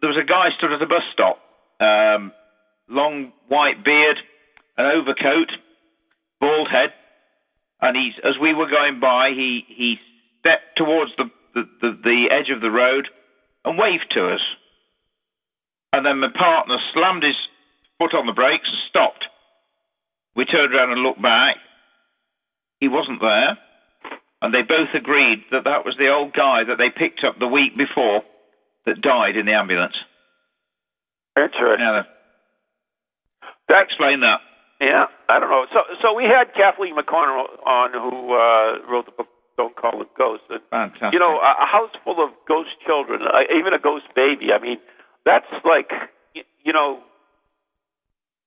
[0.00, 1.38] there was a guy stood at a bus stop,
[1.78, 2.32] um,
[2.88, 4.16] long white beard,
[4.76, 5.52] an overcoat,
[6.40, 6.90] bald head,
[7.80, 9.98] and he's as we were going by, he he
[10.40, 13.06] stepped towards the the, the, the edge of the road
[13.64, 14.42] and waved to us.
[15.92, 17.38] And then my partner slammed his
[17.98, 19.26] foot on the brakes and stopped.
[20.36, 21.56] We turned around and looked back.
[22.80, 23.58] He wasn't there.
[24.42, 27.46] And they both agreed that that was the old guy that they picked up the
[27.48, 28.22] week before
[28.86, 29.96] that died in the ambulance.
[31.36, 31.78] Interesting.
[31.84, 32.04] Now,
[33.68, 34.40] That's explain that.
[34.80, 35.06] yeah.
[35.28, 35.66] I don't know.
[35.72, 40.08] So so we had Kathleen McConnell on who uh, wrote the book don't call It
[40.16, 40.46] ghosts.
[40.48, 41.12] And, Fantastic.
[41.12, 44.52] you know, a, a house full of ghost children, uh, even a ghost baby.
[44.56, 44.78] I mean,
[45.26, 45.90] that's like,
[46.34, 47.00] y- you know,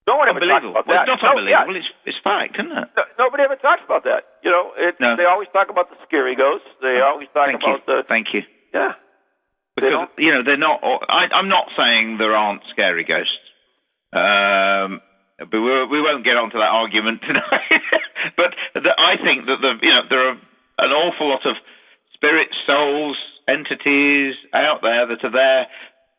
[0.07, 0.71] no one ever talks unbelievable.
[0.81, 1.09] about Well, that.
[1.13, 1.61] it's not No, yeah.
[1.63, 1.95] unbelievable.
[2.05, 2.87] It's, it's fact, isn't it?
[2.97, 4.23] No, nobody ever talks about that.
[4.43, 5.15] You know, it, No.
[5.15, 6.67] they always talk about the scary ghosts.
[6.81, 7.87] They always talk about you.
[7.87, 8.41] the Thank you.
[8.73, 8.93] yeah.
[9.75, 10.83] Because you know they're not.
[10.83, 13.41] I, I'm not saying there aren't scary ghosts,
[14.13, 15.01] um,
[15.39, 17.81] but we, we won't get onto that argument tonight.
[18.37, 20.37] but the, I think that the you know there are
[20.77, 21.55] an awful lot of
[22.13, 25.65] spirits, souls, entities out there that are there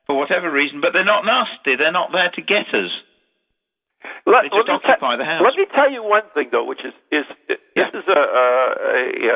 [0.06, 1.76] for whatever reason, but they're not nasty.
[1.76, 2.90] They're not there to get us.
[4.26, 5.42] Let, let me te- occupy the house.
[5.44, 7.88] Let me tell you one thing though, which is is this Yeah.
[7.88, 9.34] is a a,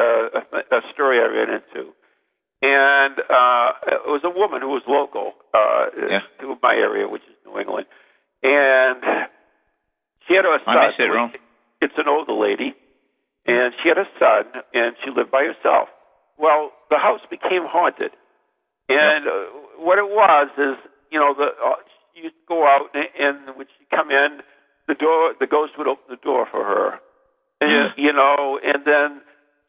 [0.52, 1.92] a a story I ran into,
[2.62, 3.72] and uh,
[4.06, 6.20] it was a woman who was local uh, Yeah.
[6.40, 7.86] to my area, which is New England,
[8.42, 9.28] and
[10.26, 10.76] she had a son.
[10.76, 11.32] I it, Ron.
[11.80, 12.74] It's an older lady,
[13.46, 14.44] and she had a son,
[14.74, 15.88] and she lived by herself.
[16.38, 18.12] Well, the house became haunted,
[18.88, 19.32] and uh,
[19.78, 20.76] what it was is,
[21.10, 21.74] you know, the uh,
[22.14, 24.40] she used to go out, and, and when she come in,
[24.88, 26.98] the door, the ghost would open the door for her,
[27.60, 29.20] and, you know, and then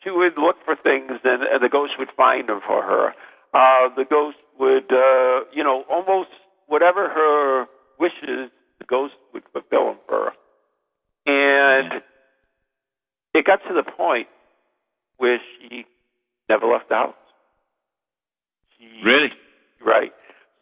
[0.03, 3.13] she would look for things, and, and the ghost would find them for her.
[3.53, 6.29] Uh, the ghost would, uh, you know, almost
[6.67, 7.65] whatever her
[7.99, 8.49] wishes,
[8.79, 10.31] the ghost would fulfill them for her.
[11.25, 12.01] And
[13.33, 14.27] it got to the point
[15.17, 15.85] where she
[16.47, 17.13] never left the house.
[18.77, 19.29] She, Really?
[19.85, 20.11] Right.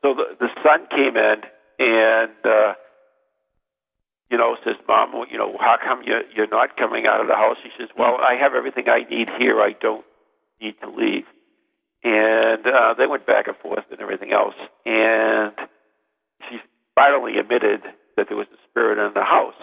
[0.02, 1.42] So the the son came in
[1.80, 2.74] and uh
[4.30, 7.36] you know says, "Mom, you know, how come you're, you're not coming out of the
[7.36, 9.62] house?" He says, "Well, I have everything I need here.
[9.62, 10.06] I don't
[10.62, 11.26] need to leave."
[12.04, 14.56] And uh they went back and forth and everything else.
[14.86, 15.54] And
[16.50, 16.58] she
[16.96, 17.82] finally admitted
[18.16, 19.58] that there was a spirit in the house.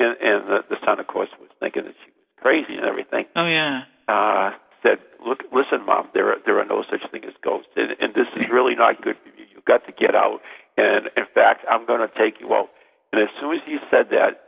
[0.00, 3.24] And and the, the son, of course, was thinking that she was crazy and everything
[3.36, 3.82] Oh yeah.
[4.08, 4.50] uh,
[4.82, 6.08] said, "Look, listen, mom.
[6.12, 9.00] There are there are no such thing as ghosts, and, and this is really not
[9.00, 9.46] good for you.
[9.54, 10.40] You've got to get out.
[10.76, 12.68] And in fact, I'm going to take you out."
[13.12, 14.42] And as soon as he said that,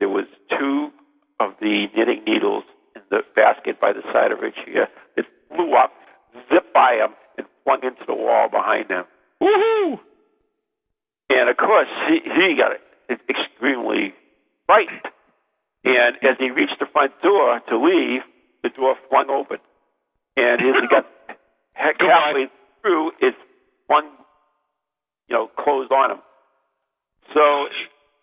[0.00, 0.90] there was two
[1.40, 2.64] of the knitting needles
[2.94, 4.84] in the basket by the side of her chair.
[4.84, 5.92] Uh, it flew up,
[6.52, 9.04] zipped by him, and flung into the wall behind him.
[9.42, 10.00] Woohoo!
[11.30, 12.72] And of course, he, he got
[13.28, 14.14] extremely
[14.66, 15.06] frightened.
[15.84, 18.22] And as he reached the front door to leave,
[18.62, 19.58] the door flung open.
[20.36, 21.06] And as he got
[21.72, 22.46] halfway
[22.82, 23.34] through, it
[23.86, 24.10] flung,
[25.28, 26.18] you know, closed on him.
[27.34, 27.66] So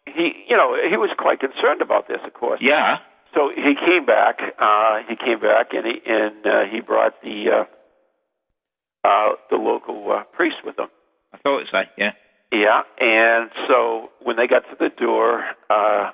[0.05, 2.59] he, you know, he was quite concerned about this, of course.
[2.61, 2.97] Yeah.
[3.33, 4.39] So he came back.
[4.57, 10.11] Uh, he came back, and he and uh, he brought the uh, uh, the local
[10.11, 10.87] uh, priest with him.
[11.33, 11.81] I thought so.
[11.97, 12.11] Yeah.
[12.51, 16.11] Yeah, and so when they got to the door, uh,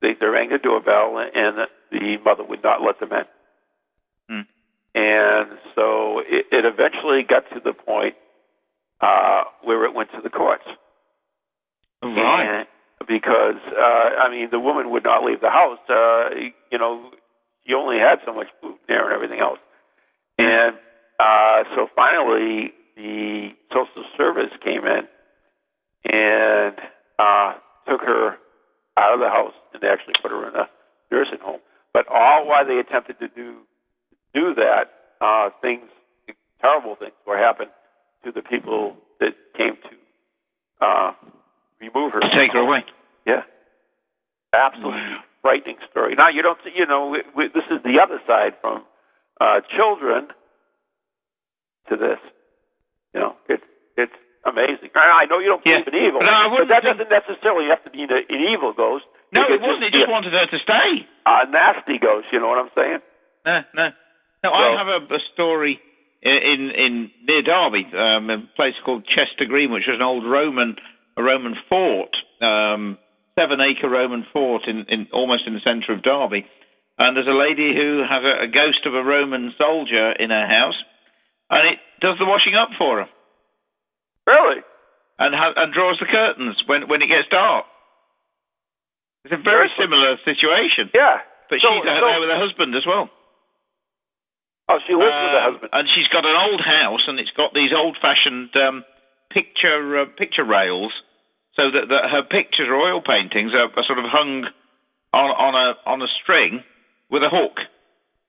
[0.00, 3.24] they, they rang the doorbell, and the, the mother would not let them in.
[4.28, 4.48] Hmm.
[4.94, 8.14] And so it, it eventually got to the point
[9.00, 10.64] uh, where it went to the courts.
[12.02, 12.60] Right.
[12.60, 15.78] And because, uh, I mean, the woman would not leave the house.
[15.88, 16.30] Uh,
[16.70, 17.10] you know,
[17.66, 19.58] she only had so much food there and everything else.
[20.38, 20.76] And
[21.18, 25.04] uh, so finally, the social service came in
[26.04, 26.76] and
[27.18, 27.54] uh,
[27.88, 28.36] took her
[28.96, 30.68] out of the house and they actually put her in a
[31.10, 31.60] nursing home.
[31.92, 33.58] But all while they attempted to do
[34.32, 34.84] do that,
[35.20, 35.88] uh, things,
[36.60, 37.70] terrible things, were happening
[38.24, 41.12] to the people that came to uh,
[41.80, 42.20] remove her.
[42.38, 42.84] Take her away.
[43.26, 43.42] Yeah,
[44.54, 45.00] absolutely
[45.42, 46.14] frightening story.
[46.16, 48.84] Now you don't, see, you know, we, we, this is the other side from
[49.40, 50.28] uh, children
[51.88, 52.20] to this.
[53.14, 53.64] You know, it's
[53.96, 54.12] it's
[54.44, 54.90] amazing.
[54.94, 55.82] I know you don't Yeah.
[55.84, 58.10] believe in evil, But I but wouldn't that think- doesn't necessarily have to be an,
[58.12, 59.04] an evil ghost.
[59.32, 59.84] No, could it wasn't.
[59.84, 61.06] It just wanted her to stay.
[61.26, 62.28] a nasty ghost.
[62.32, 63.00] You know what I'm saying?
[63.46, 63.86] No, no.
[64.44, 65.80] No, So- I have a, a story
[66.22, 66.92] in, in in
[67.26, 70.76] near Derby, um, a place called Chester Green, which was an old Roman
[71.20, 72.10] a Roman fort,
[72.40, 72.96] um,
[73.38, 76.46] seven acre Roman fort in, in almost in the centre of Derby.
[76.98, 80.46] And there's a lady who has a, a ghost of a Roman soldier in her
[80.48, 80.76] house,
[81.48, 83.08] and it does the washing up for her,
[84.26, 84.60] Really?
[85.18, 87.64] and ha- and draws the curtains when when it gets dark.
[89.24, 91.20] It's a very similar situation, Yeah.
[91.48, 93.08] but So- she's out so- there with her husband as well.
[94.68, 95.70] Oh, she lives with her Um, husband.
[95.72, 98.84] and she's got an old house, and it's got these old-fashioned um,
[99.30, 100.92] picture uh, picture rails,
[101.60, 104.48] so that, that her pictures or oil paintings are, are sort of hung
[105.12, 106.64] on on a on a string
[107.12, 107.60] with a hook.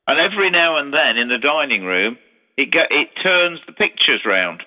[0.07, 2.17] And every now and then in the dining room,
[2.57, 4.59] it go, it turns the pictures round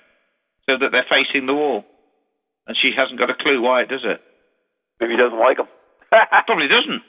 [0.65, 1.85] so that they're facing the wall,
[2.67, 4.23] and she hasn't got a clue why it does it.
[5.01, 5.69] Maybe he doesn't like them.
[6.49, 7.03] Probably doesn't,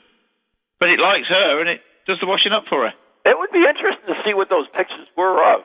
[0.78, 2.92] but it likes her, and it does the washing up for her.
[3.24, 5.64] It would be interesting to see what those pictures were of.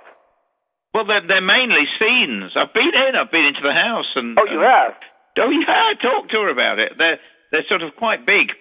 [0.93, 2.53] Well, they're, they're mainly scenes.
[2.55, 3.15] I've been in.
[3.17, 4.93] I've been into the house, and Oh, you and- have?
[5.38, 6.93] Oh yeah, I talked to her about it.
[6.97, 7.19] They're
[7.51, 8.51] they're sort of quite big,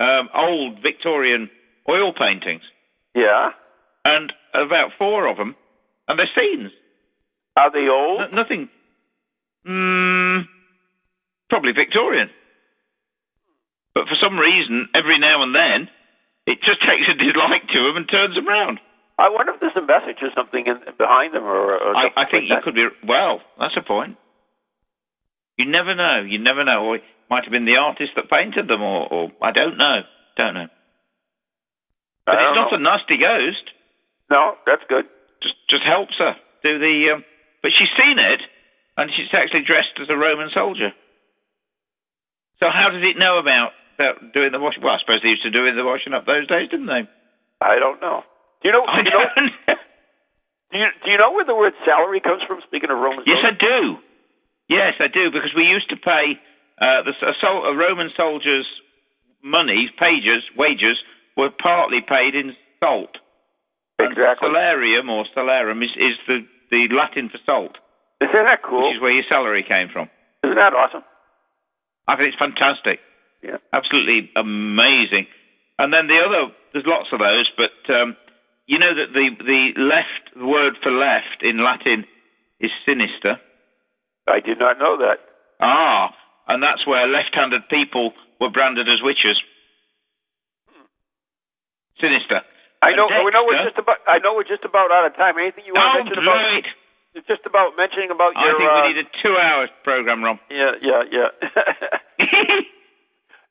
[0.00, 1.50] um, old Victorian
[1.88, 2.62] oil paintings,
[3.14, 3.50] Yeah.
[4.04, 5.54] and about four of them,
[6.08, 6.70] and they're scenes.
[7.56, 8.20] Are they old?
[8.22, 8.68] N- nothing.
[9.66, 10.44] Mm,
[11.48, 12.30] probably Victorian.
[13.94, 15.88] But for some reason, every now and then,
[16.46, 18.80] it just takes a dislike to them and turns them round.
[19.18, 22.24] I wonder if there's a message or something in, behind them, or, or I, I
[22.30, 22.62] think like you that.
[22.64, 22.86] could be.
[23.06, 24.16] Well, that's a point.
[25.56, 26.22] You never know.
[26.26, 26.84] You never know.
[26.84, 30.02] Or it might have been the artist that painted them, or, or I don't know.
[30.36, 30.68] Don't know.
[32.26, 32.78] But it's not know.
[32.78, 33.64] a nasty ghost.
[34.30, 35.04] No, that's good.
[35.42, 37.14] Just just helps her do the.
[37.14, 37.24] Um,
[37.62, 38.40] but she's seen it,
[38.96, 40.90] and she's actually dressed as a Roman soldier.
[42.60, 44.82] So how does it know about about doing the washing?
[44.82, 47.06] Well, I suppose they used to do the washing up those days, didn't they?
[47.60, 48.24] I don't know.
[48.62, 48.84] Do you know?
[48.84, 49.74] I do you know?
[50.74, 52.58] Do you, do you know where the word salary comes from?
[52.66, 53.22] Speaking of Roman.
[53.30, 53.94] Yes, I do.
[54.68, 56.38] Yes, I do because we used to pay
[56.80, 58.66] uh, the a, sol- a Roman soldier's
[59.42, 60.96] money, pages, wages
[61.36, 63.16] were partly paid in salt.
[63.98, 64.48] And Exactly.
[64.48, 67.76] Salarium or salarium is, is the, the Latin for salt,
[68.20, 68.88] Isn't that cool?
[68.88, 70.08] which is where your salary came from.
[70.42, 71.04] Isn't that awesome?
[72.08, 73.00] I think it's fantastic.
[73.42, 73.58] Yeah.
[73.72, 75.26] Absolutely amazing.
[75.78, 78.16] And then the other, there's lots of those, but um,
[78.66, 82.04] you know that the, the left, the word for left in Latin
[82.60, 83.38] is sinister.
[84.26, 85.20] I did not know that.
[85.60, 86.10] Ah,
[86.48, 89.36] and that's where left-handed people were branded as witches.
[92.00, 92.42] Sinister.
[92.82, 93.08] I know.
[93.08, 93.96] And We know we're just about.
[94.06, 95.38] I know we're just about out of time.
[95.38, 96.40] Anything you want to mention about?
[96.40, 96.66] great.
[97.14, 98.42] It's just about mentioning about your.
[98.42, 100.38] I think uh, we need a two-hour program, Rob.
[100.50, 101.28] Yeah, yeah, yeah.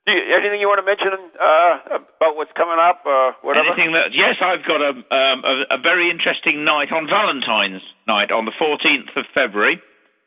[0.03, 3.71] You, anything you want to mention uh, about what's coming up or whatever?
[3.71, 4.11] Anything that?
[4.11, 8.51] Yes, I've got a, um, a a very interesting night on Valentine's night on the
[8.59, 9.79] 14th of February.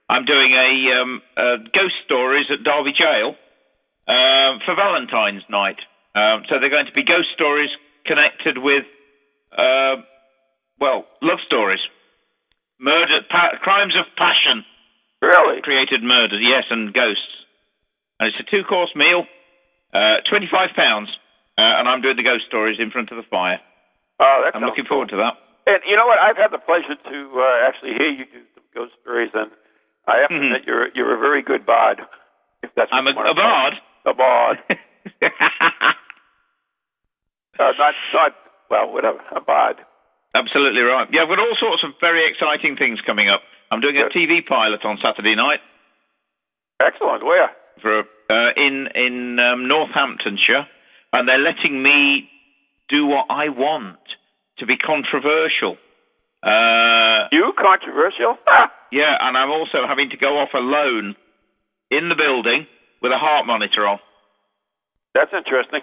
[0.08, 3.34] I'm doing a, um, a ghost stories at Derby Jail
[4.06, 5.78] um, for Valentine's night.
[6.14, 7.70] Um, so they're going to be ghost stories
[8.06, 8.84] connected with,
[9.52, 9.96] uh,
[10.78, 11.80] well, love stories,
[12.78, 14.64] murder, pa- crimes of passion,
[15.20, 15.60] Really?
[15.62, 17.34] created murders, yes, and ghosts.
[18.20, 19.26] And it's a two-course meal,
[19.92, 21.08] uh, twenty-five pounds,
[21.58, 23.60] uh, and I'm doing the ghost stories in front of the fire.
[24.20, 25.34] Oh, that's I'm looking forward to that.
[25.66, 26.18] And you know what?
[26.18, 29.50] I've had the pleasure to uh, actually hear you do some ghost stories, and
[30.06, 30.44] I have to Mhm.
[30.46, 32.00] admit you're you're a very good bard.
[32.62, 33.74] If that's what I'm a, a it.
[34.06, 34.58] A bard.
[37.58, 38.34] uh, not not
[38.70, 39.20] well, whatever.
[39.34, 39.76] A bard.
[40.34, 41.08] Absolutely right.
[41.12, 43.40] Yeah, I've got all sorts of very exciting things coming up.
[43.70, 45.60] I'm doing a TV pilot on Saturday night
[46.80, 47.24] Excellent.
[47.24, 47.50] Where?
[47.80, 48.00] for
[48.30, 50.66] uh, in in um, Northamptonshire,
[51.14, 52.28] and they're letting me
[52.88, 53.98] do what I want
[54.58, 55.76] to be controversial.
[56.46, 58.38] Uh, You controversial?
[58.92, 61.16] yeah, and I'm also having to go off alone
[61.90, 62.66] in the building
[63.02, 63.98] with a heart monitor on.
[65.14, 65.80] That's interesting.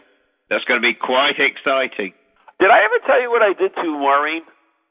[0.49, 2.14] That's going to be quite exciting.
[2.59, 4.43] Did I ever tell you what I did to Maureen?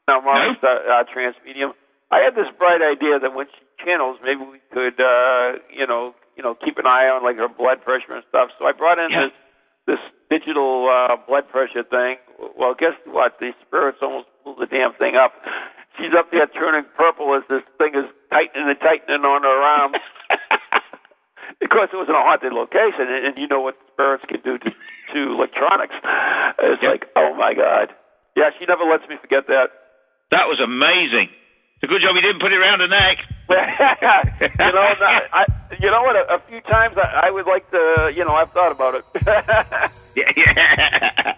[0.07, 1.73] Now, Maureen's uh, uh, trans medium.
[2.11, 6.13] I had this bright idea that when she channels, maybe we could, uh, you know,
[6.37, 8.49] you know, keep an eye on like her blood pressure and stuff.
[8.59, 9.27] So I brought in Yeah.
[9.29, 9.33] this
[9.85, 9.99] this
[10.29, 12.17] digital uh, blood pressure thing.
[12.57, 13.39] Well, guess what?
[13.39, 15.33] The spirits almost blew the damn thing up.
[15.97, 19.91] She's up there turning purple as this thing is tightening and tightening on her arm.
[21.61, 24.57] because it was in a haunted location, and, and you know what spirits can do
[24.57, 24.69] to,
[25.13, 25.95] to electronics.
[26.59, 26.91] It's Yep.
[26.91, 27.93] like, oh my god.
[28.35, 29.69] Yeah, she never lets me forget that.
[30.31, 31.29] That was amazing.
[31.77, 33.17] It's a good job you didn't put it around her neck.
[33.53, 34.87] you know,
[35.31, 35.45] I,
[35.79, 36.15] you know what?
[36.15, 39.05] A, a few times I, I would like to, you know, I've thought about it.
[40.15, 41.33] Yeah, yeah.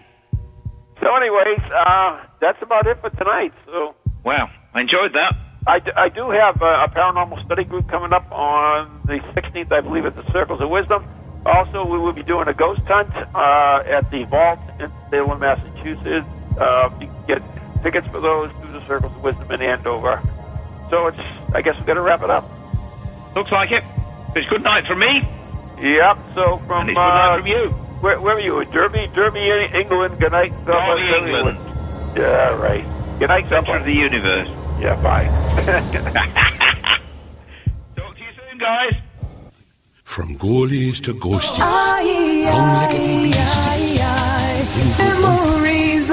[1.00, 3.52] So, anyways, uh, that's about it for tonight.
[3.66, 3.94] So,
[4.24, 5.34] Wow, I enjoyed that.
[5.66, 9.70] I, d- I do have uh, a paranormal study group coming up on the 16th,
[9.72, 11.04] I believe, at the Circles of Wisdom.
[11.44, 16.26] Also, we will be doing a ghost hunt uh, at the Vault in Salem, Massachusetts.
[16.58, 17.42] Uh, you can get
[17.82, 20.22] tickets for those through the Circles of Wisdom in Andover.
[20.90, 21.18] So it's,
[21.54, 22.50] I guess we've got to wrap it up.
[23.34, 23.84] Looks like it.
[24.34, 25.22] It's good night from me,
[25.78, 26.16] Yep.
[26.34, 27.74] So and from it's good night uh, from you.
[28.00, 28.64] Where, where were you?
[28.66, 30.18] Derby, Derby, England.
[30.18, 30.52] Good night.
[30.64, 31.56] God Derby, everyone.
[31.56, 32.16] England.
[32.16, 32.84] Yeah, right.
[33.18, 33.78] Good night, Center someone.
[33.80, 34.48] of the universe.
[34.78, 35.24] Yeah, bye.
[37.96, 38.94] Talk to you soon, guys.
[40.04, 44.66] From goalies to ghosties, Ay, long legged beast, ay, ay.
[44.80, 46.10] Into Memories